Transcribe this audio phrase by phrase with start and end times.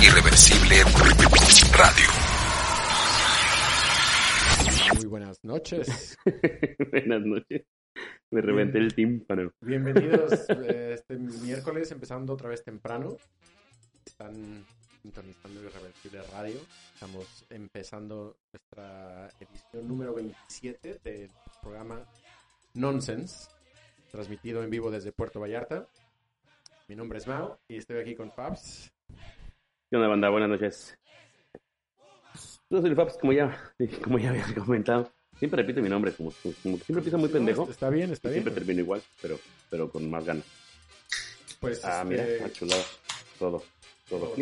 [0.00, 0.76] Irreversible
[1.72, 2.06] Radio.
[4.94, 6.16] Muy buenas noches.
[6.92, 7.66] Buenas noches.
[8.30, 9.50] Me reventé el tímpano.
[9.60, 13.16] Bienvenidos eh, este miércoles, empezando otra vez temprano.
[14.06, 14.64] Están
[15.02, 16.60] sintonizando Irreversible Radio.
[16.94, 21.30] Estamos empezando nuestra edición número 27 del
[21.60, 22.06] programa
[22.74, 23.50] Nonsense,
[24.12, 25.88] transmitido en vivo desde Puerto Vallarta.
[26.86, 28.92] Mi nombre es Mao y estoy aquí con Fabs.
[29.90, 30.28] ¿Qué onda, banda?
[30.28, 30.98] Buenas noches.
[32.70, 33.72] Yo soy el Fabs, como ya,
[34.04, 35.10] como ya había comentado.
[35.38, 37.68] Siempre repito mi nombre, como, como- como que siempre empieza muy pendejo.
[37.70, 38.42] Está bien, está bien.
[38.42, 39.38] Siempre termino igual, pero,
[39.70, 40.44] pero con más ganas.
[41.60, 42.82] Pues, Ah, mira, este, ah, chulada.
[43.38, 43.62] Todo,
[44.08, 44.34] todo.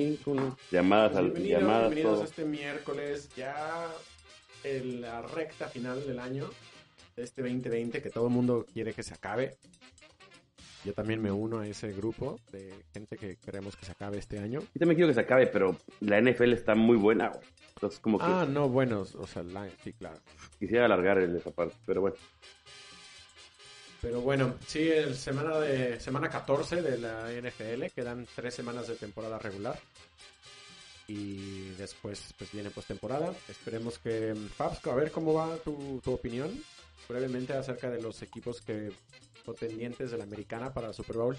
[0.70, 2.22] Llamadas, al, Bienvenidos, llamadas, bienvenidos todo.
[2.22, 3.88] a este miércoles, ya
[4.64, 6.50] en la recta final del año
[7.14, 9.56] de este 2020 que todo el mundo quiere que se acabe.
[10.86, 14.38] Yo también me uno a ese grupo de gente que queremos que se acabe este
[14.38, 14.60] año.
[14.60, 17.44] Yo también quiero que se acabe, pero la NFL está muy buena, güey.
[17.74, 20.18] Entonces, como que Ah, no, bueno, o sea, la- sí, claro.
[20.60, 22.16] quisiera alargar el- esa parte, pero bueno.
[24.00, 28.94] Pero bueno, sí, el semana de semana 14 de la NFL, quedan tres semanas de
[28.94, 29.78] temporada regular.
[31.08, 33.32] Y después pues viene postemporada.
[33.48, 36.50] Esperemos que Fabs, a ver cómo va tu, tu opinión
[37.08, 38.90] brevemente acerca de los equipos que
[39.46, 41.36] contendientes de la americana para el Super Bowl.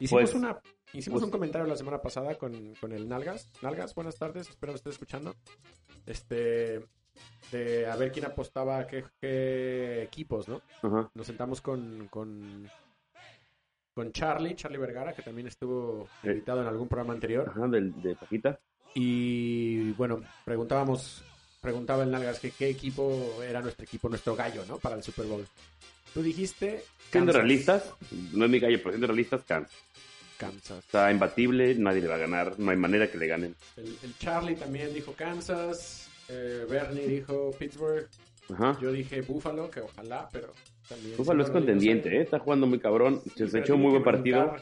[0.00, 0.60] Hicimos Pues- una
[0.92, 3.48] hicimos pues- un comentario la semana pasada con, con el Nalgas.
[3.62, 5.34] Nalgas, buenas tardes, espero me estés escuchando.
[6.04, 6.84] Este
[7.50, 10.60] de a ver quién apostaba a qué, qué equipos, ¿no?
[10.82, 11.10] Ajá.
[11.14, 12.68] nos sentamos con, con,
[13.94, 17.48] con Charlie, Charlie Vergara, que también estuvo invitado en algún programa anterior.
[17.48, 18.60] Ajá, del, de Paquita.
[18.94, 21.24] Y bueno, preguntábamos,
[21.60, 24.78] preguntaba el Nalgas que qué equipo era nuestro equipo, nuestro gallo, ¿no?
[24.78, 25.46] Para el Super Bowl.
[26.14, 26.82] Tú dijiste.
[27.10, 27.92] Siendo realistas,
[28.32, 29.76] no es mi gallo, pero siendo realistas, Kansas.
[30.36, 30.78] Kansas.
[30.84, 33.54] Está imbatible, nadie le va a ganar, no hay manera que le ganen.
[33.76, 36.08] El, el Charlie también dijo Kansas.
[36.28, 38.06] eh, Bernie dijo Pittsburgh.
[38.50, 38.78] Ajá.
[38.80, 40.52] Yo dije Buffalo, que ojalá, pero
[40.88, 41.16] también.
[41.16, 42.22] Buffalo es contendiente, ¿eh?
[42.22, 44.54] está jugando muy cabrón, Sí, se echó un muy buen partido.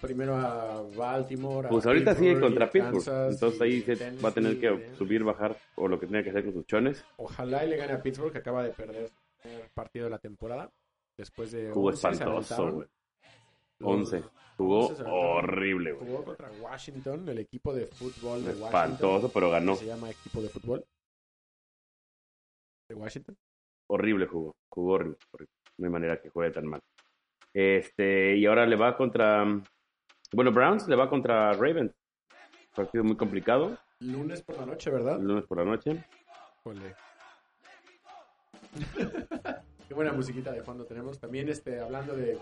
[0.00, 1.66] Primero a Baltimore.
[1.66, 4.34] a Pues ahorita sigue Pittsburgh, contra y Pittsburgh, Kansas, entonces ahí se Tennessee, va a
[4.34, 7.04] tener que y- subir, bajar o lo que tenga que hacer con sus chones.
[7.16, 9.10] Ojalá y le gane a Pittsburgh, que acaba de perder
[9.74, 10.70] partido de la temporada.
[11.18, 11.70] Después de.
[11.70, 12.74] Jugó 11 se espantoso, aventaron.
[12.74, 12.88] güey.
[13.80, 14.22] Los- 11.
[14.56, 15.36] Jugó 11 se aventaron.
[15.44, 16.06] horrible, güey.
[16.08, 18.66] Jugó contra Washington, el equipo de fútbol de Washington.
[18.66, 19.74] Espantoso, pero ganó.
[19.76, 20.84] Se llama equipo de fútbol
[22.88, 23.36] de Washington.
[23.90, 24.54] Horrible jugó.
[24.70, 25.52] Jugó horrible, horrible.
[25.78, 26.80] No hay manera que juegue tan mal.
[27.52, 29.44] Este, y ahora le va contra.
[30.32, 31.92] Bueno, Browns le va contra Ravens.
[32.74, 33.78] Partido muy complicado.
[34.00, 35.20] Lunes por la noche, ¿verdad?
[35.20, 36.04] Lunes por la noche.
[36.60, 36.96] Híjole.
[39.88, 41.18] Qué buena musiquita de fondo tenemos.
[41.18, 42.38] También este, hablando de,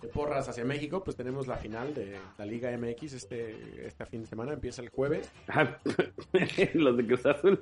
[0.00, 4.22] de porras hacia México, pues tenemos la final de la Liga MX este, este fin
[4.22, 4.52] de semana.
[4.52, 5.30] Empieza el jueves.
[6.74, 7.60] Los de Cruz Azul.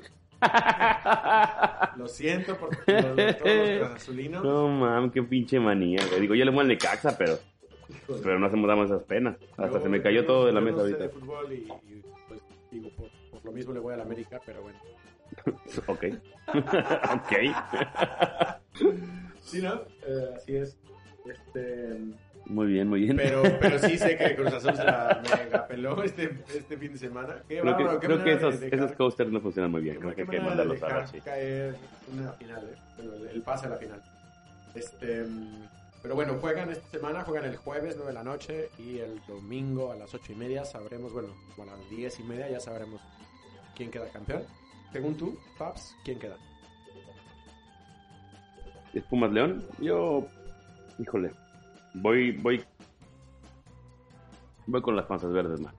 [1.97, 4.43] Lo siento por todos los azulinos.
[4.43, 6.01] No mames, qué pinche manía.
[6.09, 6.21] güey.
[6.21, 7.39] Digo, yo le muevo al Necaxa, pero,
[8.23, 9.37] pero no hacemos damos esas penas.
[9.59, 10.99] Hasta se me cayó todo de la mesa ahorita.
[10.99, 11.57] de fútbol y,
[11.93, 12.41] y, pues
[12.71, 14.79] digo, por, por lo mismo le voy a la América, pero bueno.
[15.87, 16.05] Ok.
[16.55, 17.33] ok.
[19.43, 19.75] Sí, ¿no?
[20.07, 20.77] Eh, así es.
[21.27, 21.99] Este,
[22.47, 23.17] Muy bien, muy bien.
[23.17, 26.99] pero, pero sí sé que Cruz Azul se la mega peló este, este fin de
[26.99, 27.37] semana.
[27.49, 29.97] Qué creo que, bárbaro, creo que esos, dejar- esos coasters no funcionan muy bien.
[30.01, 31.77] Creo que hay que mandarlos a ver, caer
[32.13, 32.77] una final, ¿eh?
[32.97, 34.03] Bueno, el, el pase a la final.
[34.75, 35.25] Este,
[36.03, 39.93] pero bueno, juegan esta semana, juegan el jueves 9 de la noche y el domingo
[39.93, 43.01] a las 8 y media sabremos, bueno, como a las 10 y media ya sabremos
[43.77, 44.43] quién queda campeón.
[44.93, 46.37] Según tú, Fabs, ¿quién queda?
[48.93, 49.65] ¿Es Pumas León?
[49.81, 50.27] Yo,
[50.99, 51.31] híjole,
[51.95, 52.63] voy, voy,
[54.67, 55.73] voy con las panzas verdes, man.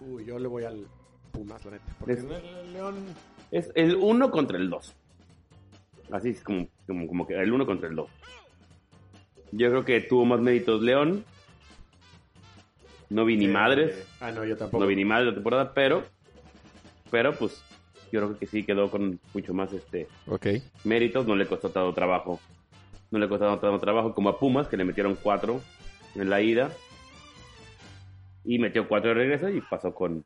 [0.00, 0.86] Uy, yo le voy al
[1.32, 1.84] Pumas, la neta.
[2.00, 2.96] Porque Es- el León.
[3.50, 4.94] Es el 1 contra el 2.
[6.10, 8.10] Así es como, como, como que el 1 contra el 2.
[9.52, 11.24] Yo creo que tuvo más méritos León.
[13.08, 14.06] No vi ni eh, madres.
[14.20, 14.82] Ah, no, yo tampoco.
[14.82, 16.02] No vi ni madres la temporada, pero,
[17.10, 17.62] pero pues
[18.12, 20.08] yo creo que sí quedó con mucho más este
[20.84, 21.26] méritos.
[21.26, 22.40] No le costó tanto trabajo.
[23.10, 25.60] No le costó tanto trabajo como a Pumas, que le metieron 4
[26.16, 26.70] en la ida.
[28.44, 30.24] y metió cuatro de regreso y pasó con.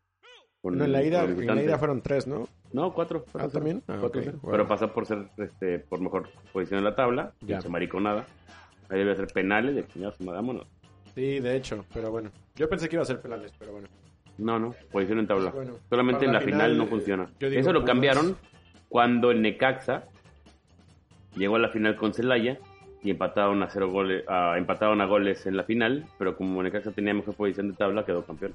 [0.61, 2.49] con No, en la ida, en la ida fueron tres, ¿no?
[2.73, 3.25] No, cuatro.
[3.34, 3.82] Ah, ¿también?
[3.87, 4.20] cuatro.
[4.20, 4.40] Ah, Cuatro.
[4.50, 7.32] Pero pasó por ser este, por mejor posición en la tabla.
[7.40, 7.56] Ya.
[7.56, 7.61] Ya.
[7.62, 8.26] Se mariconada.
[8.88, 10.67] Ahí debe ser penales de vámonos.
[11.14, 12.31] Sí, de hecho, pero bueno.
[12.56, 13.88] Yo pensé que iba a ser penales, pero bueno.
[14.38, 15.50] No, no, posición en tabla.
[15.50, 17.31] Bueno, Solamente en la final, final, no funciona.
[17.38, 18.37] digo Eso lo cambiaron
[18.88, 20.05] cuando el Necaxa
[21.37, 22.58] llegó a la final con Celaya
[23.02, 26.93] y empataron a cero goles, a, empataron a goles en la final, pero como Necaxa
[26.93, 28.55] tenía mejor posición de tabla, quedó campeón.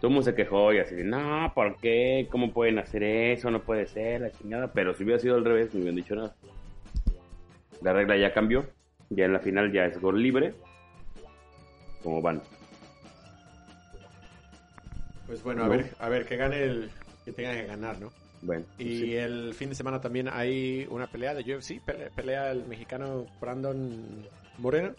[0.00, 2.26] Todo el mundo se quejó y así de, no, ¿por qué?
[2.30, 3.50] ¿Cómo pueden hacer eso?
[3.50, 4.72] No puede ser, la chingada.
[4.72, 6.34] Pero si hubiera sido al revés, no hubieran dicho nada.
[7.82, 8.64] La regla ya cambió.
[9.10, 10.54] Ya en la final ya es gol libre.
[12.02, 12.40] Como van.
[15.30, 15.70] Pues bueno, a No.
[15.70, 16.90] ver, a ver, que gane el
[17.24, 18.10] que tenga que ganar, ¿no?
[18.42, 19.16] Bueno, pues Y sí.
[19.16, 24.26] el fin de semana también hay una pelea de UFC, pelea, pelea el mexicano Brandon
[24.58, 24.92] Moreno.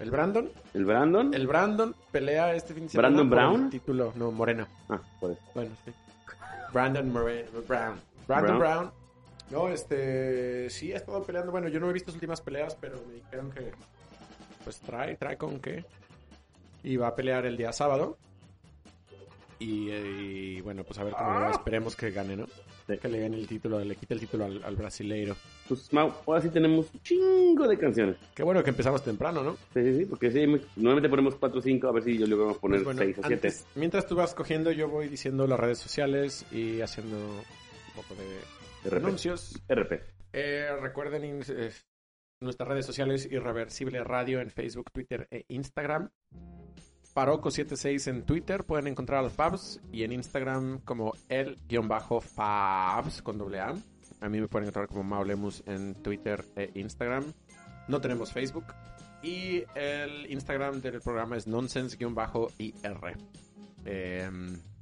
[0.00, 1.34] El Brandon, el Brandon.
[1.34, 3.70] el Brandon pelea este fin de semana ¿Brandon por el Brown?
[3.70, 4.66] título, no, Moreno.
[4.88, 5.40] Ah, por eso.
[5.54, 5.92] Bueno, sí.
[6.72, 8.00] Brandon Moreno, Brown.
[8.26, 8.58] Brandon Brown.
[8.58, 8.90] Brown.
[9.50, 11.52] No, este, sí ha estado peleando.
[11.52, 13.70] Bueno, yo no he visto sus últimas peleas, pero me dijeron que
[14.64, 15.84] pues trae, trae con qué.
[16.82, 18.16] Y va a pelear el día sábado.
[19.58, 21.50] Y, eh, y, bueno, pues a ver cómo va.
[21.50, 22.46] Esperemos que gane, ¿no?
[22.86, 22.98] Sí.
[22.98, 25.34] Que le gane el título, le quite el título al, al brasileiro.
[25.68, 28.16] Pues Mau, ahora sí tenemos un chingo de canciones.
[28.34, 29.54] Qué bueno que empezamos temprano, ¿no?
[29.72, 30.44] Sí, sí, sí, porque sí,
[30.76, 33.18] normalmente ponemos 4 o 5, a ver si yo le vamos a poner Pues 6
[33.18, 33.34] o 7.
[33.34, 38.14] antes- mientras tú vas cogiendo, yo voy diciendo las redes sociales y haciendo un poco
[38.14, 39.06] de RP.
[39.06, 39.62] anuncios.
[39.68, 40.00] RP.
[40.32, 41.70] Eh, recuerden eh,
[42.40, 46.10] nuestras redes sociales Irreversible Radio en Facebook, Twitter e Instagram.
[47.14, 53.60] Paroco76 en Twitter, pueden encontrar a los Fabs y en Instagram como el-Fabs con doble
[53.60, 53.74] A.
[54.20, 57.24] A mí me pueden encontrar como Maulemus en Twitter e Instagram.
[57.86, 58.64] No tenemos Facebook.
[59.22, 62.08] Y el Instagram del programa es nonsense-ir.
[63.86, 64.30] Eh,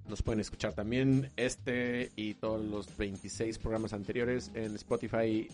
[0.08, 5.48] nos pueden escuchar también este y todos los 26 programas anteriores en Spotify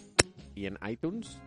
[0.55, 1.39] y en iTunes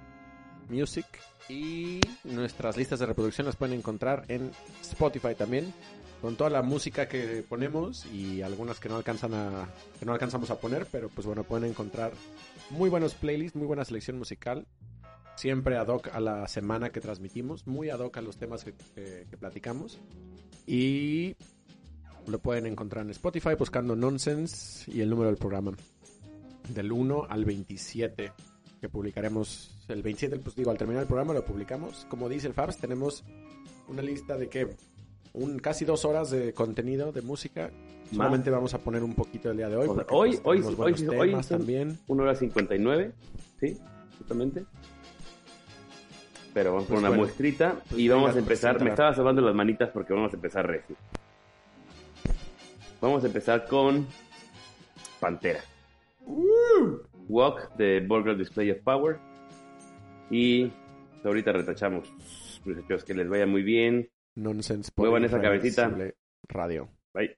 [0.70, 1.06] Music.
[1.50, 5.74] Y nuestras listas de reproducción las pueden encontrar en Spotify también.
[6.22, 9.68] Con toda la música que ponemos y algunas que no alcanzan a
[10.06, 12.12] no alcanzamos a poner, pero pues bueno, pueden encontrar
[12.70, 14.68] muy buenos playlists, muy buena selección musical.
[15.36, 18.74] Siempre ad hoc a la semana que transmitimos, muy ad hoc a los temas que,
[18.94, 19.98] que- que platicamos.
[20.68, 21.36] Y
[22.28, 25.72] lo pueden encontrar en Spotify buscando Nonsense y el número del programa.
[26.70, 28.32] Del 1 al 27
[28.80, 29.81] que publicaremos.
[29.92, 32.06] El 27, pues digo, al terminar el programa lo publicamos.
[32.10, 33.24] Como dice el Fabs, tenemos
[33.88, 34.68] una lista de que
[35.34, 37.72] un casi dos horas de contenido de música.
[38.12, 39.88] Solamente vamos a poner un poquito el día de hoy.
[39.88, 41.98] O sea, porque, hoy- pues, hoy hoy hoy también.
[42.08, 43.14] 1 hora 59,
[43.60, 43.78] ¿sí?
[44.18, 44.66] Justamente.
[46.54, 48.82] Pero vamos Pues con una bueno, muestrita pues y vamos a empezar.
[48.84, 50.96] Me estaba salvando las manitas porque vamos a empezar recio.
[53.00, 54.06] Vamos a empezar con
[55.22, 55.62] Pantera.
[57.30, 59.18] Walk de Burger Display of Power.
[60.32, 60.72] Y
[61.24, 62.12] ahorita retachamos.
[62.66, 64.10] Muchachos, que les vaya muy bien.
[64.36, 64.92] Nonsense.
[64.96, 65.92] Muevan esa cabecita.
[66.48, 66.90] Radio.
[67.14, 67.38] Bye.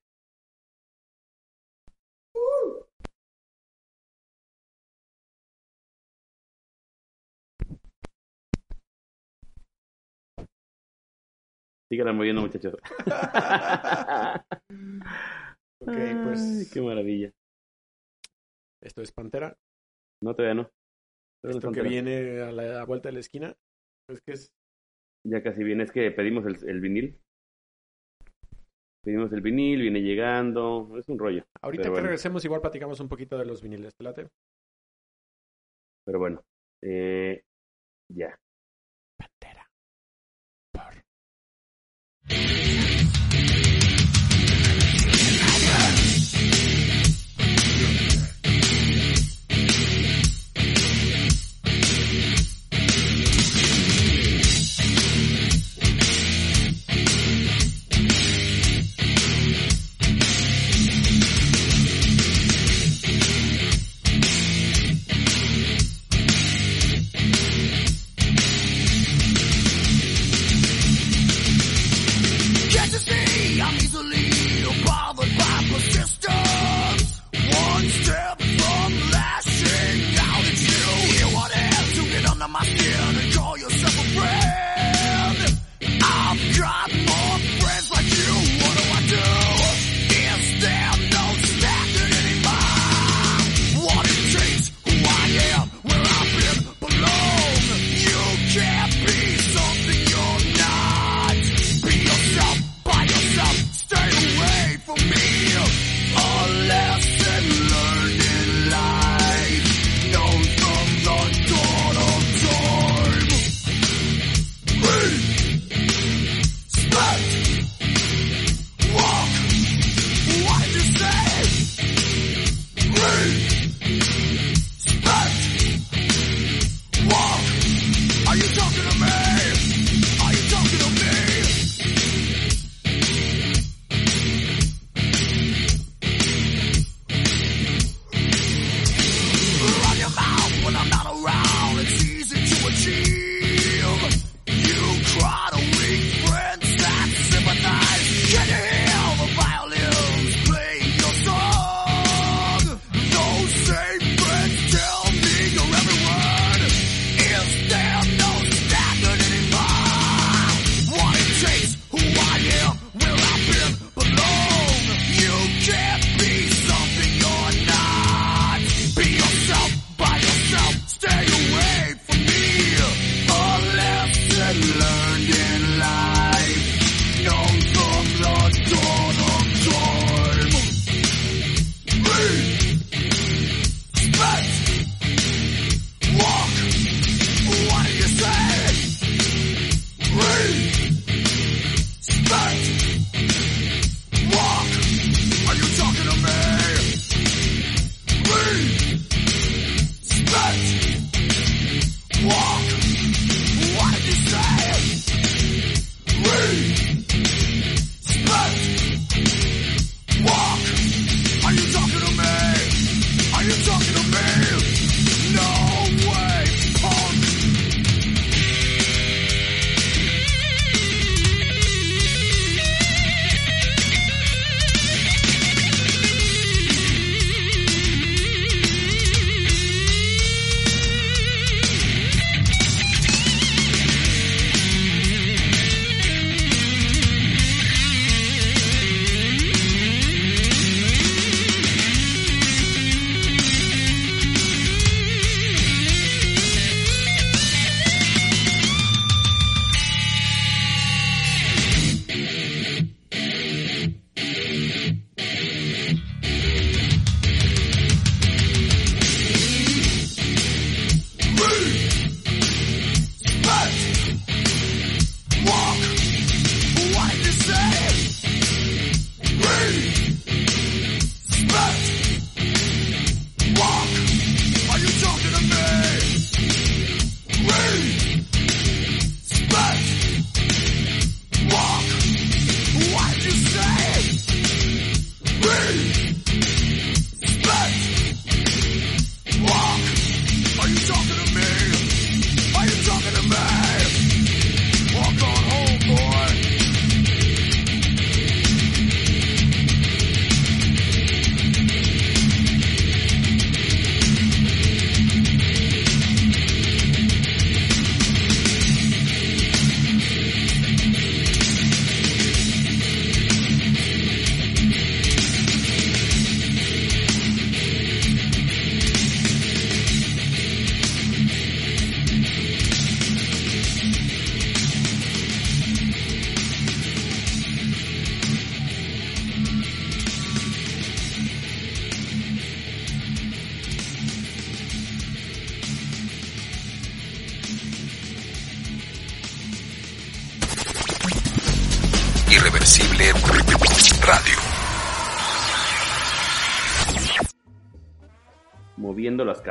[11.89, 12.75] Síganla moviendo, muchachos.
[15.85, 15.91] Ok,
[16.23, 17.29] pues Ay, qué maravilla.
[18.81, 19.53] esto es Pantera.
[20.21, 20.71] No, todavía no.
[21.43, 23.55] Esto es que viene a la, a la vuelta de la esquina.
[24.07, 24.51] Es que es
[25.25, 27.19] Ya casi viene, es que pedimos el, el vinil.
[29.03, 30.89] Pedimos el vinil, viene llegando.
[30.97, 31.43] Es un rollo.
[31.61, 32.05] Ahorita que bueno.
[32.05, 33.93] regresemos, igual platicamos un poquito de los viniles.
[33.95, 34.29] ¿Te late?
[36.05, 36.41] Pero bueno.
[36.81, 37.43] Eh,
[38.09, 38.39] ya.
[39.17, 39.69] Pantera.
[40.71, 41.03] Por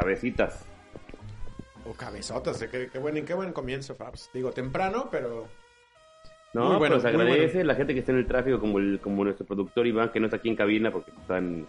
[0.02, 0.64] cabecitas.
[1.86, 4.30] O cabezotas, qué, qué buen, qué buen comienzo, Fabs.
[4.32, 5.48] Digo, temprano, pero
[6.54, 7.68] No, bueno, pues agradece bueno.
[7.68, 10.26] la gente que está en el tráfico, como, el, como nuestro productor Iván, que no
[10.26, 11.66] está aquí en cabina porque están...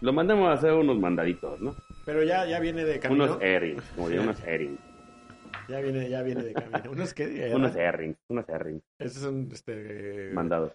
[0.00, 1.74] Lo mandamos a hacer unos mandaditos, ¿no?
[2.06, 3.24] pero ya, ya viene de camino.
[3.24, 4.80] Unos errings, como diría, unos errings.
[5.68, 6.90] Ya viene, ya viene de camino.
[6.92, 10.72] Unos que Unos errings, unos errings Esos son este mandados.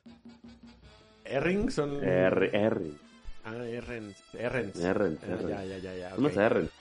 [1.26, 3.02] Errings son R, errings,
[3.46, 4.80] Ah, Errens, Errens.
[4.80, 5.50] Errens, Ah, Errens.
[5.50, 6.16] ya, ya, ya, ya.
[6.18, 6.38] unos ok.
[6.38, 6.72] errings.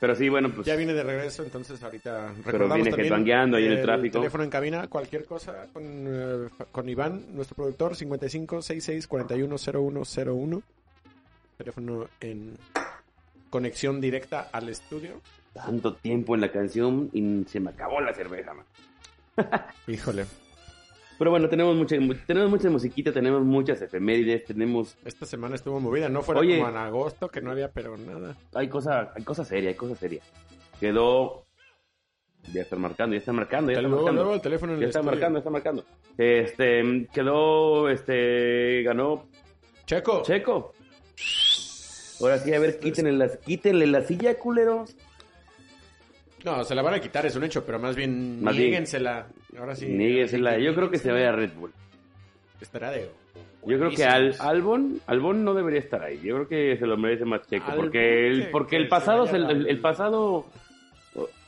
[0.00, 0.66] Pero sí, bueno, pues...
[0.66, 4.18] Ya viene de regreso, entonces ahorita Pero viene también ahí en el tráfico.
[4.18, 10.62] teléfono en cabina, cualquier cosa con, eh, con Iván, nuestro productor, 55 66 41 0101.
[11.56, 12.54] Teléfono en
[13.48, 15.20] conexión directa al estudio.
[15.54, 18.66] Tanto tiempo en la canción y se me acabó la cerveza, man.
[19.86, 20.26] Híjole,
[21.18, 24.96] Pero bueno, tenemos mucha, tenemos mucha musiquita, tenemos muchas efemérides, tenemos...
[25.04, 26.58] esta semana estuvo movida, no fuera Oye.
[26.58, 28.36] como en agosto que no había pero nada.
[28.54, 30.20] Hay cosa, hay cosa seria, hay cosa seria.
[30.80, 31.44] Quedó...
[32.52, 34.22] Ya está marcando, ya está marcando, ya está luego, marcando.
[34.22, 35.12] luego el teléfono en Ya el está estudio.
[35.16, 35.84] marcando, está marcando.
[36.18, 39.28] Este, quedó, este, ganó
[39.86, 40.74] Checo, Checo.
[42.20, 44.94] Ahora sí, a ver, quítenle, las, quítenle la silla, culeros.
[46.44, 48.84] no, se la van a quitar, es un hecho, pero más bien Más bien.
[49.54, 49.60] Niéguensela.
[49.60, 49.86] Ahora sí.
[49.86, 50.58] Níguesela.
[50.58, 51.72] Yo creo que se vaya a Red Bull.
[52.60, 53.10] Estará de
[53.66, 54.34] Yo creo que Al.
[54.40, 56.20] Albon, Albon no debería estar ahí.
[56.22, 57.66] Yo creo que se lo merece más Checo.
[57.70, 60.46] Albon, porque el, que- porque que el pasado, el, el pasado,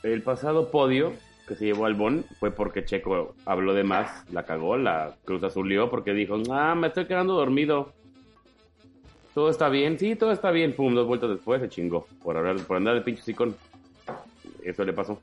[0.03, 1.13] el pasado podio
[1.47, 5.89] que se llevó Albon fue porque Checo habló de más, la cagó, la cruz azulió
[5.89, 7.93] porque dijo, ah, me estoy quedando dormido.
[9.33, 10.73] Todo está bien, sí, todo está bien.
[10.73, 12.07] Pum, dos vueltas después se chingó.
[12.23, 13.55] Por, hablar, por andar de pinche sicón.
[14.63, 15.21] Eso le pasó.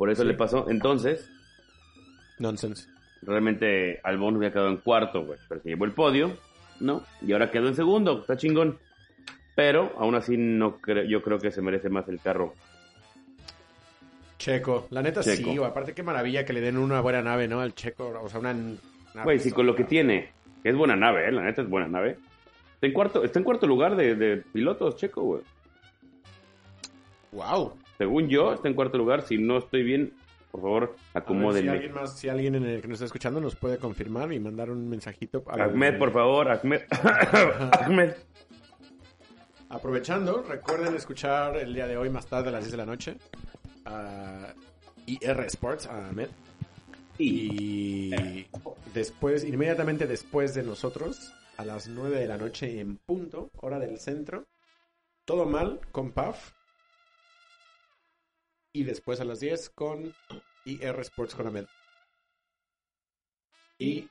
[0.00, 0.28] Por eso Sí.
[0.28, 0.64] le pasó.
[0.70, 1.28] Entonces,
[2.38, 2.88] Nonsense.
[3.20, 5.38] Realmente Albon hubiera quedado en cuarto, güey.
[5.46, 6.38] Pero se llevó el podio,
[6.80, 7.02] ¿no?
[7.20, 8.78] Y ahora quedó en segundo, está chingón.
[9.54, 12.54] Pero aún así no creo, yo creo que se merece más el carro.
[14.38, 15.50] Checo, la neta Checo.
[15.50, 15.68] sí, güey.
[15.70, 17.60] aparte qué maravilla que le den una buena nave, ¿no?
[17.60, 18.56] Al Checo, o sea, una...
[19.22, 21.32] Güey, si con lo que tiene, que es buena nave, ¿eh?
[21.32, 22.16] La neta es buena nave.
[22.76, 25.42] Está en cuarto, está en cuarto lugar de, de pilotos, Checo, güey.
[27.32, 27.74] Wow.
[28.00, 29.20] Según yo, está en cuarto lugar.
[29.26, 30.14] Si no estoy bien,
[30.50, 31.70] por favor, A ver, si acomódenme.
[31.72, 34.70] alguien más, si alguien en el que nos está escuchando nos puede confirmar y mandar
[34.70, 35.44] un mensajito.
[35.46, 36.80] al- Ahmed, por favor, Ahmed.
[37.82, 38.12] Ahmed.
[39.68, 43.16] Aprovechando, recuerden escuchar el día de hoy más tarde a las 10 de la noche
[43.84, 44.54] a
[45.04, 46.28] IR Sports, a Ahmed.
[47.18, 48.46] Y
[48.94, 53.98] después, inmediatamente después de nosotros, a las 9 de la noche en punto, hora del
[54.00, 54.46] centro,
[55.26, 56.52] todo mal con PAF.
[58.72, 60.14] Y después a las 10 con
[60.64, 61.66] IR Sports con Ahmed.
[63.78, 64.08] Y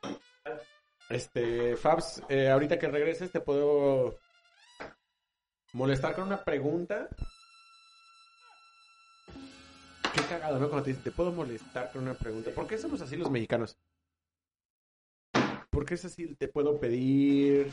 [1.10, 4.20] este, Fabs, eh, ahorita que regreses te puedo
[5.74, 7.08] molestar con una pregunta.
[10.14, 10.68] Qué cagado, ¿no?
[10.70, 12.52] Cuando te dicen, te puedo molestar con una pregunta.
[12.52, 13.78] ¿Por qué somos así los mexicanos?
[15.70, 16.36] ¿Por qué es así?
[16.36, 17.72] Te puedo pedir,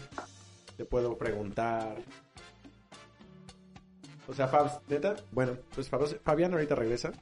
[0.77, 1.97] te puedo preguntar.
[4.29, 4.81] O sea, Fabs,
[5.31, 7.13] bueno, pues Fabián ahorita regresa.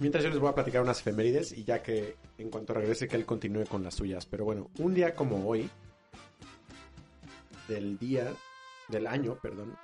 [0.00, 3.16] Mientras yo les voy a platicar unas efemérides y ya que en cuanto regrese que
[3.16, 4.26] él continúe con las suyas.
[4.26, 5.70] Pero bueno, un día como hoy,
[7.68, 8.32] del día,
[8.88, 9.76] del año, perdón,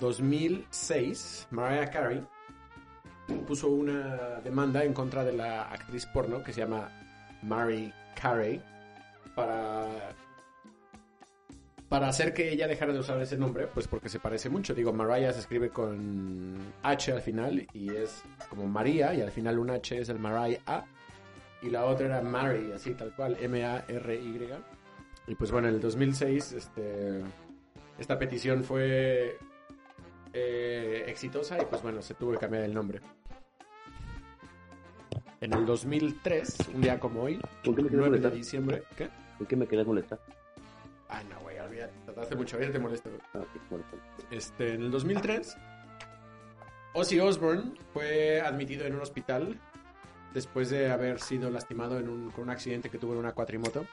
[0.00, 2.26] 2006, Mariah Carey
[3.46, 6.90] puso una demanda en contra de la actriz porno que se llama
[7.42, 8.62] Mary Carey
[9.34, 9.86] para
[11.88, 14.74] para hacer que ella dejara de usar ese nombre, pues porque se parece mucho.
[14.74, 19.58] Digo, Mariah se escribe con H al final y es como María y al final
[19.58, 20.84] un H es el Mariah A
[21.62, 24.48] y la otra era Mary, así tal cual, M-A-R-Y.
[25.28, 27.22] Y pues bueno, en el 2006 este,
[27.98, 29.38] esta petición fue
[30.32, 33.00] eh, exitosa y pues bueno, se tuvo que cambiar el nombre.
[35.40, 39.08] En el 2003, un día como hoy, ¿Por qué me quedas 9 de diciembre, ¿qué?
[39.38, 40.18] ¿Por qué me quedas molestar?
[41.86, 43.10] Olvídate, trataste mucho, bien te molesto.
[43.34, 43.40] Ah.
[44.30, 45.56] Este, en el 2003,
[46.94, 49.58] Ozzy Osbourne fue admitido en un hospital
[50.34, 53.86] después de haber sido lastimado en un, con un accidente que tuvo en una cuatrimoto.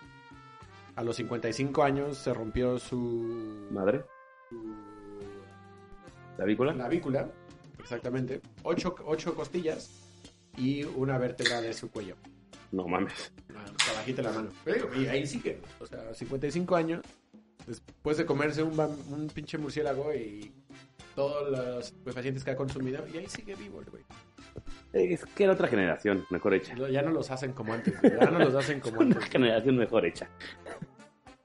[0.96, 4.04] A los 55 años se rompió su, ¿Madre?
[4.50, 4.76] su
[6.36, 6.74] ¿Clavícula?
[6.74, 7.30] clavícula,
[7.80, 9.90] exactamente, ocho, ocho costillas
[10.58, 12.16] y una vértebra de su cuello.
[12.72, 13.32] No mames.
[13.56, 14.50] Hasta bajita la mano.
[14.64, 15.60] Pero y ahí sigue.
[15.80, 17.02] O sea, 55 años.
[17.68, 20.52] Después de comerse un, un pinche murciélago y
[21.16, 23.06] todos los pacientes que ha consumido.
[23.14, 24.04] Y ahí sigue vivo el güey.
[24.92, 26.76] Es que era otra generación, mejor hecha.
[26.90, 28.00] Ya no los hacen como antes.
[28.02, 28.14] güey.
[28.20, 29.30] Ya no los hacen como Una antes.
[29.30, 30.28] generación mejor hecha.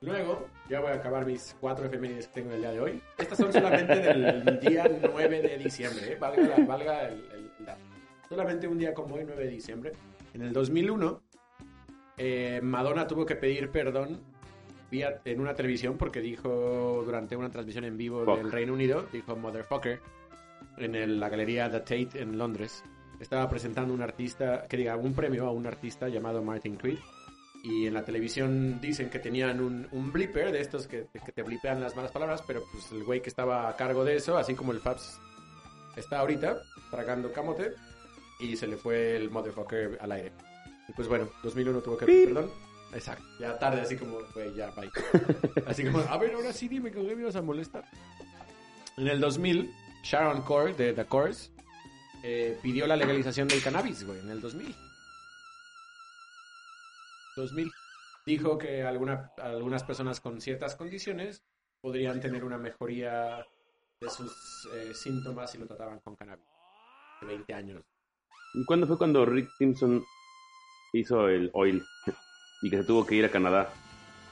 [0.01, 3.03] Luego, ya voy a acabar mis cuatro efemérides que tengo el día de hoy.
[3.17, 6.17] Estas son solamente del día 9 de diciembre, ¿eh?
[6.21, 7.51] valga, la- valga el, el-.
[8.29, 9.93] Solamente un día como hoy, 9 de diciembre.
[10.35, 11.23] En el 2001,
[12.17, 14.21] eh, Madonna tuvo que pedir perdón
[14.91, 18.39] vía, en una televisión porque dijo durante una transmisión en vivo Fuck.
[18.39, 20.01] del Reino Unido, dijo Motherfucker,
[20.79, 22.83] en el- la galería The Tate en Londres.
[23.21, 26.99] Estaba presentando un artista, que diga, un premio a un artista llamado Martin Creed.
[27.65, 31.43] Y en la televisión dicen que tenían un, un blipper de estos que, que te
[31.43, 34.55] blipean las malas palabras, pero pues el güey que estaba a cargo de eso, así
[34.55, 35.19] como el Fabs
[35.97, 36.57] está ahorita,
[36.93, 37.73] tragando camote,
[38.39, 40.33] y se le fue el motherfucker al aire.
[40.89, 42.49] Y pues bueno, 2001 tuvo que perdón.
[42.93, 44.91] Exacto, ya tarde, así como, güey, ya, bye.
[45.67, 47.85] Así como, a ver, ahora sí dime que me ibas a molestar.
[48.97, 49.71] En el 2000,
[50.03, 51.51] Sharon Core de The Course
[52.23, 54.75] eh, pidió la legalización del cannabis, güey, en el 2000.
[57.37, 57.71] 2000.
[58.27, 61.45] Dijo que alguna, algunas personas con ciertas condiciones
[61.81, 63.47] podrían tener una mejoría
[64.01, 66.47] de sus eh, síntomas si lo trataban con cannabis.
[67.21, 67.83] De 20 años.
[68.55, 70.03] ¿Y cuándo fue cuando Rick Simpson
[70.93, 71.83] hizo el oil
[72.63, 73.73] y que se tuvo que ir a Canadá,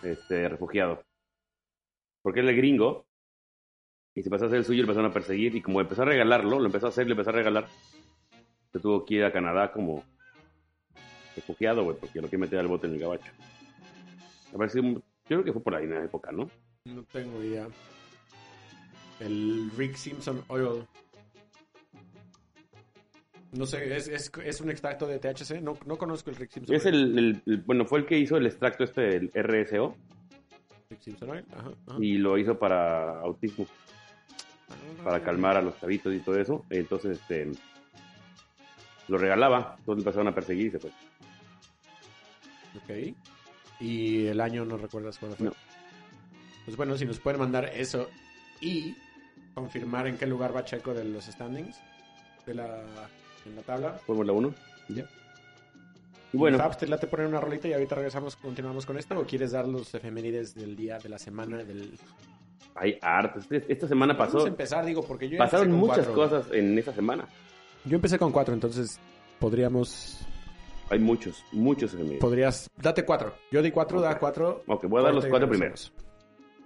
[0.02, 1.02] este, refugiado?
[2.22, 3.06] Porque él es gringo
[4.14, 6.02] y se pasó a hacer el suyo y lo empezaron a perseguir y como empezó
[6.02, 7.68] a regalarlo, lo empezó a hacer, lo empezó a regalar,
[8.72, 10.04] se tuvo que ir a Canadá como
[11.34, 13.30] refugiado, güey, porque lo quiere meter al bote en el gabacho.
[14.54, 16.48] A ver si, yo creo que fue por ahí en la época, ¿no?
[16.86, 17.68] No tengo idea.
[19.20, 20.86] El Rick Simpson Oil.
[23.56, 25.60] No sé, ¿es, es, es un extracto de THC?
[25.62, 28.36] No, no conozco el Rick Simpson Es el, el- el- bueno, fue el que hizo
[28.36, 29.96] el extracto este, el RSO,
[30.90, 31.98] Rick Simpson Oil, ajá, ajá.
[32.00, 33.66] y lo hizo para autismo.
[35.04, 36.64] para calmar a los chavitos y todo eso.
[36.70, 37.50] Entonces, este,
[39.08, 40.90] lo regalaba, todos empezaron a perseguir y se fue.
[42.76, 43.16] Ok.
[43.80, 45.46] ¿Y el año no recuerdas cuándo fue?
[45.46, 45.52] No.
[46.64, 48.10] Pues bueno, si nos pueden mandar eso
[48.60, 48.96] y
[49.54, 51.78] confirmar en qué lugar va Checo de los standings
[52.44, 52.82] de la,
[53.46, 53.92] en la tabla.
[54.06, 54.54] Fórmula 1.
[54.88, 55.06] Ya.
[56.32, 59.18] Y bueno, Fabs, ¿te late poner una rolita y ahorita regresamos, continuamos con esto?
[59.18, 61.92] ¿O quieres dar los efemérides del día, de la semana, del...
[62.74, 63.44] hay hartos.
[63.50, 66.14] Este- Esta semana pasó, Vamos a empezar, digo, porque yo pasaron muchas cuatro.
[66.14, 67.26] cosas en esa semana.
[67.84, 68.98] Yo empecé con cuatro, entonces
[69.38, 70.20] podríamos...
[70.90, 72.20] Hay muchos, muchos efemérides.
[72.20, 72.70] Podrías...
[72.76, 73.34] Date cuatro.
[73.50, 74.18] Yo di cuatro, da Ok.
[74.18, 74.62] cuatro.
[74.66, 75.92] Ok, voy a dar los cuatro primeros.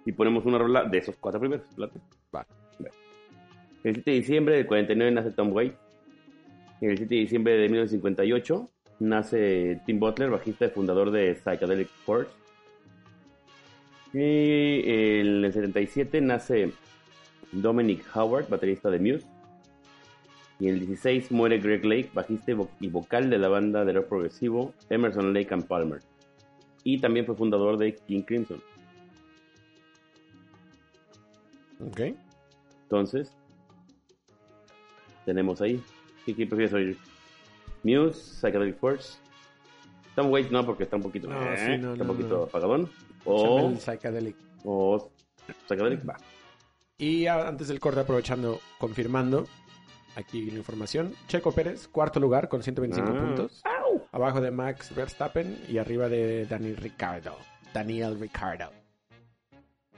[0.04, 1.66] Y ponemos una rola de esos cuatro primeros.
[1.76, 2.00] ¿late?
[2.34, 2.46] Va.
[2.78, 2.94] Bueno.
[3.84, 5.76] El 7 de diciembre del 49 nace Tom Waits.
[6.80, 12.30] El 7 de diciembre de 1958 nace Tim Butler, bajista y fundador de Psychedelic Force.
[14.14, 16.72] Y en el 77 nace
[17.52, 19.26] Dominic Howard, baterista de Muse.
[20.58, 24.08] Y en el 16 muere Greg Lake, bajista y vocal de la banda de rock
[24.08, 26.00] progresivo Emerson Lake and Palmer.
[26.82, 28.62] Y también fue fundador de King Crimson.
[31.86, 32.00] Ok.
[32.84, 33.36] Entonces,
[35.24, 35.82] tenemos ahí.
[36.26, 36.96] ¿Qué, qué prefieres oír?
[37.82, 39.18] Muse, Psychedelic Force.
[40.14, 42.42] Tom Waits no, porque está un poquito, No, eh, sí, no, está no, un poquito
[42.44, 42.90] apagadón.
[43.24, 44.36] O, el Psychedelic.
[44.64, 45.10] o
[45.66, 46.16] Psychedelic, va.
[46.98, 49.46] Y antes del corte, aprovechando, confirmando
[50.16, 51.14] aquí la información.
[51.28, 53.20] Checo Pérez, cuarto lugar con 125 Ah.
[53.20, 53.62] puntos.
[54.12, 57.36] Abajo de Max Verstappen y arriba de Daniel Ricardo.
[57.72, 58.70] Daniel Ricardo.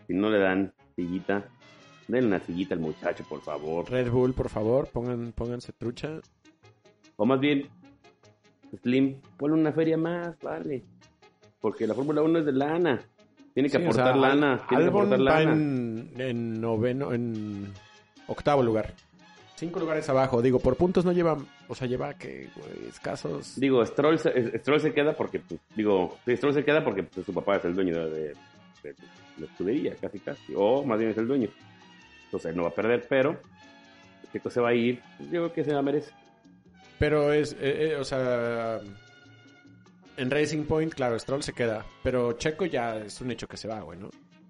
[0.06, 1.44] Si no le dan sillita,
[2.08, 3.90] denle una sillita al muchacho, por favor.
[3.90, 6.20] Red Bull, por favor, pongan, pónganse trucha.
[7.16, 7.68] O más bien,
[8.82, 10.82] Slim, ponle una feria más, vale.
[11.60, 13.00] porque la Fórmula 1 es de lana.
[13.54, 14.66] Tiene que Sí, o aportar sea, lana.
[14.68, 15.52] Tiene que aportar lana.
[15.52, 17.72] en, en noveno, en
[18.26, 18.94] octavo lugar.
[19.56, 20.40] Cinco lugares abajo.
[20.42, 21.36] Digo, por puntos no lleva,
[21.68, 23.60] o sea, lleva que güey, escasos.
[23.60, 27.32] Digo, Stroll se, Stroll se queda porque, pues, digo, Stroll se queda porque pues, su
[27.34, 28.34] papá es el dueño de, de-
[28.82, 28.94] de
[29.38, 30.52] la escudería, casi casi.
[30.56, 31.48] O más bien es el dueño.
[32.32, 33.36] Entonces él no va a perder, pero
[34.32, 35.00] Checo se va a ir.
[35.20, 36.12] Yo creo que se la merece.
[36.98, 38.80] Pero es, eh, eh, o sea,
[40.16, 41.84] en Racing Point, claro, Stroll se queda.
[42.02, 44.08] Pero Checo ya es un hecho que se va, güey, ¿no?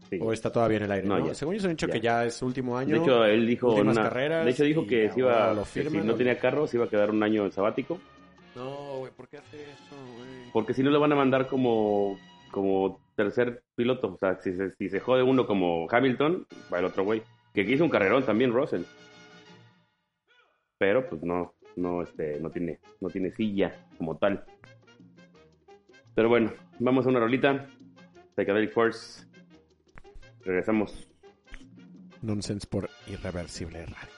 [0.08, 0.18] Sí.
[0.20, 1.26] O está todavía en el aire, No, ¿no?
[1.28, 1.34] ya.
[1.34, 1.92] Según yo es un hecho Ya.
[1.94, 2.96] que ya es su último año.
[2.96, 6.14] De hecho, él dijo, últimas una- carreras de hecho dijo que, se iba, si no
[6.14, 7.98] tenía carro se iba a quedar un año en sabático,
[8.54, 10.50] No, güey, ¿por qué hace eso, güey?
[10.52, 12.18] porque si no le van a mandar como,
[12.50, 16.84] como tercer piloto, o sea, si se, si se jode uno como Hamilton, va el
[16.84, 18.82] otro güey, que hizo un carrerón también Russell,
[20.78, 24.44] pero pues no, no, este, no tiene, no tiene silla como tal.
[26.14, 27.68] Pero bueno, vamos a una rolita,
[28.34, 29.26] Psychedelic Force,
[30.44, 31.08] regresamos.
[32.20, 34.11] Nonsense por Irreversible Radio.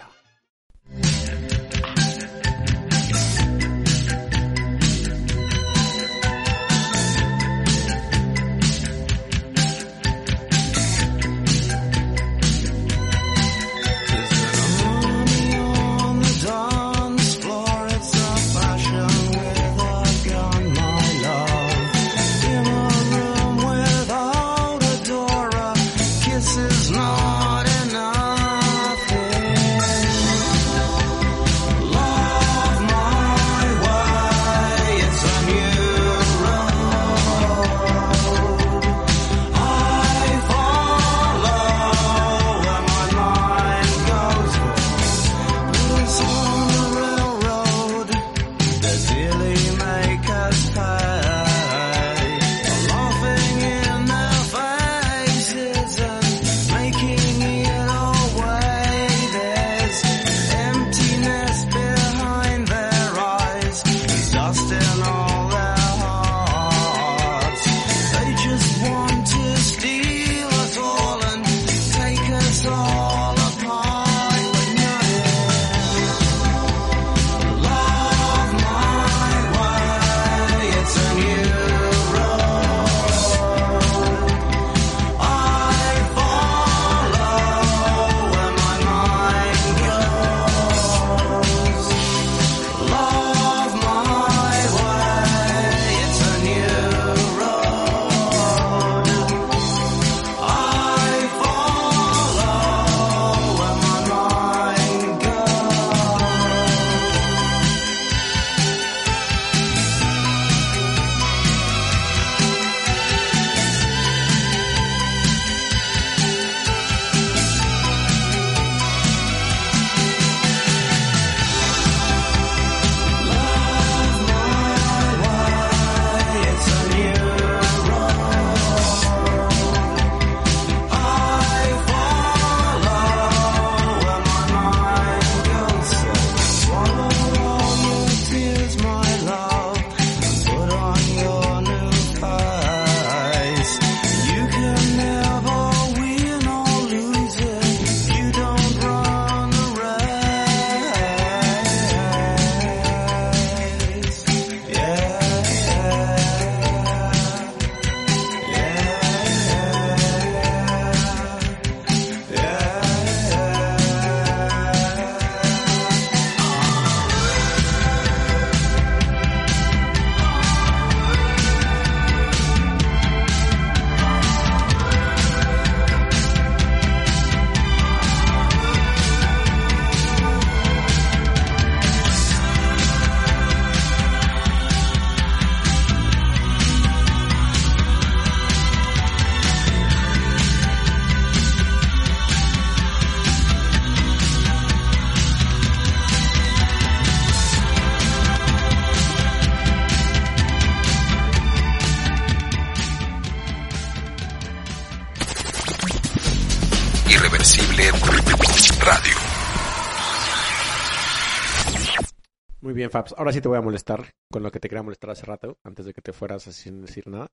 [212.84, 213.14] Bien, Fabs.
[213.16, 215.86] Ahora sí te voy a molestar con lo que te quería molestar hace rato, antes
[215.86, 217.28] de que te fueras así sin decir nada.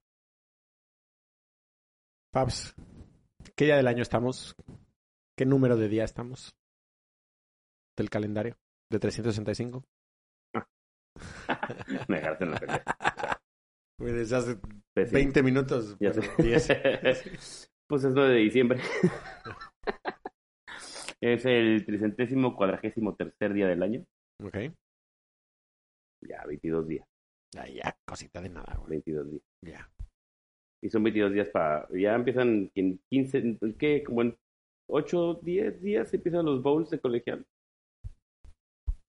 [2.32, 2.74] Fabs,
[3.54, 4.56] ¿qué día del año estamos?
[5.36, 6.56] ¿Qué número de día estamos?
[7.96, 8.56] Del calendario.
[8.90, 9.84] ¿De 365?
[12.08, 12.84] Me dejaste en la pelea.
[13.98, 14.56] Desde hace
[14.94, 15.14] Pésimo.
[15.14, 15.96] 20 minutos.
[16.00, 16.98] Ya bueno, sé.
[17.02, 17.70] 10.
[17.86, 18.80] pues es 9 de diciembre.
[21.20, 24.04] es el tricentésimo cuadragésimo tercer día del año.
[24.42, 24.56] Ok.
[26.28, 27.06] Ya, 22 días.
[27.54, 28.90] Ya, ya, cosita de nada, güey.
[28.90, 29.42] 22 días.
[29.62, 29.90] Ya.
[30.82, 31.88] Y son 22 días para...
[31.92, 33.58] Ya empiezan en 15...
[33.78, 34.02] ¿Qué?
[34.02, 34.36] Como en
[34.88, 37.46] 8, 10 días empiezan los bowls de colegial.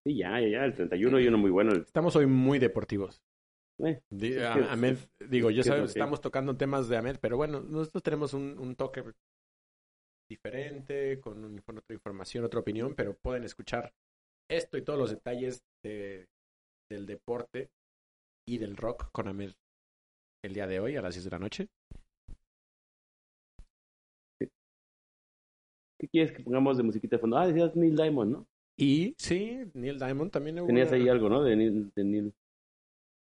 [0.05, 0.65] Sí, ya, ya, ya.
[0.65, 1.73] El 31 y uno muy bueno.
[1.73, 3.21] Estamos hoy muy deportivos.
[3.83, 4.97] eh, Di- Es a- que- Ahmed,
[5.29, 8.57] digo, yo es que es estamos tocando temas de Ahmed, pero bueno, nosotros tenemos un,
[8.59, 9.03] un toque
[10.29, 13.93] diferente, con, un- con otra información, otra opinión, pero pueden escuchar
[14.49, 16.27] esto y todos los detalles de-
[16.93, 17.69] del deporte
[18.47, 19.51] y del rock con Ahmed
[20.45, 21.67] el día de hoy a las 10 de la noche.
[25.99, 27.37] ¿Qué quieres que pongamos de musiquita de fondo?
[27.37, 28.47] Ah, decías Neil Diamond, ¿no?
[28.77, 30.59] Y sí, Neil Diamond también.
[30.59, 31.43] hubo Tenías una- ahí algo, ¿no?
[31.43, 32.33] De Neil, de Neil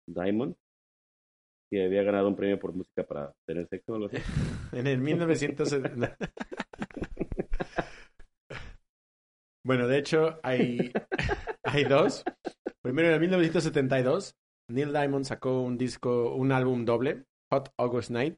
[0.07, 0.55] Diamond.
[1.71, 4.17] Que había ganado un premio por música para tener sexo o algo así.
[4.73, 6.17] En el 1970.
[9.65, 10.91] bueno, de hecho, hay,
[11.63, 12.23] hay dos.
[12.85, 14.35] Primero, en el 1972,
[14.69, 18.37] Neil Diamond sacó un disco, un álbum doble, Hot August Night,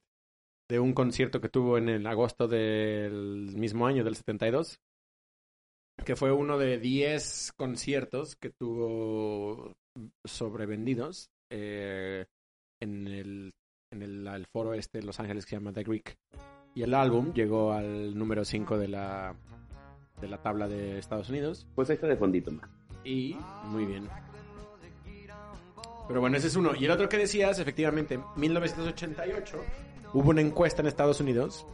[0.69, 4.79] de un concierto que tuvo en el agosto del mismo año, del 72,
[6.05, 9.73] que fue uno de 10 conciertos que tuvo
[10.23, 12.25] sobrevendidos eh,
[12.81, 13.53] en el
[13.91, 16.17] en el, el foro este de Los Ángeles que se llama The Greek.
[16.73, 19.35] Y el álbum llegó al número 5 de la,
[20.21, 21.67] de la tabla de Estados Unidos.
[21.75, 22.69] Pues ahí está de fondito, más.
[23.03, 24.07] Y muy bien.
[26.07, 26.73] Pero bueno, ese es uno.
[26.75, 29.57] Y el otro que decías, efectivamente, en 1988
[30.13, 31.65] hubo una encuesta en Estados Unidos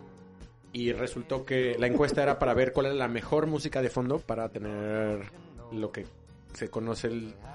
[0.71, 4.19] y resultó que la encuesta era para ver cuál era la mejor música de fondo
[4.19, 5.31] para tener
[5.71, 6.07] lo que
[6.53, 7.09] se conoce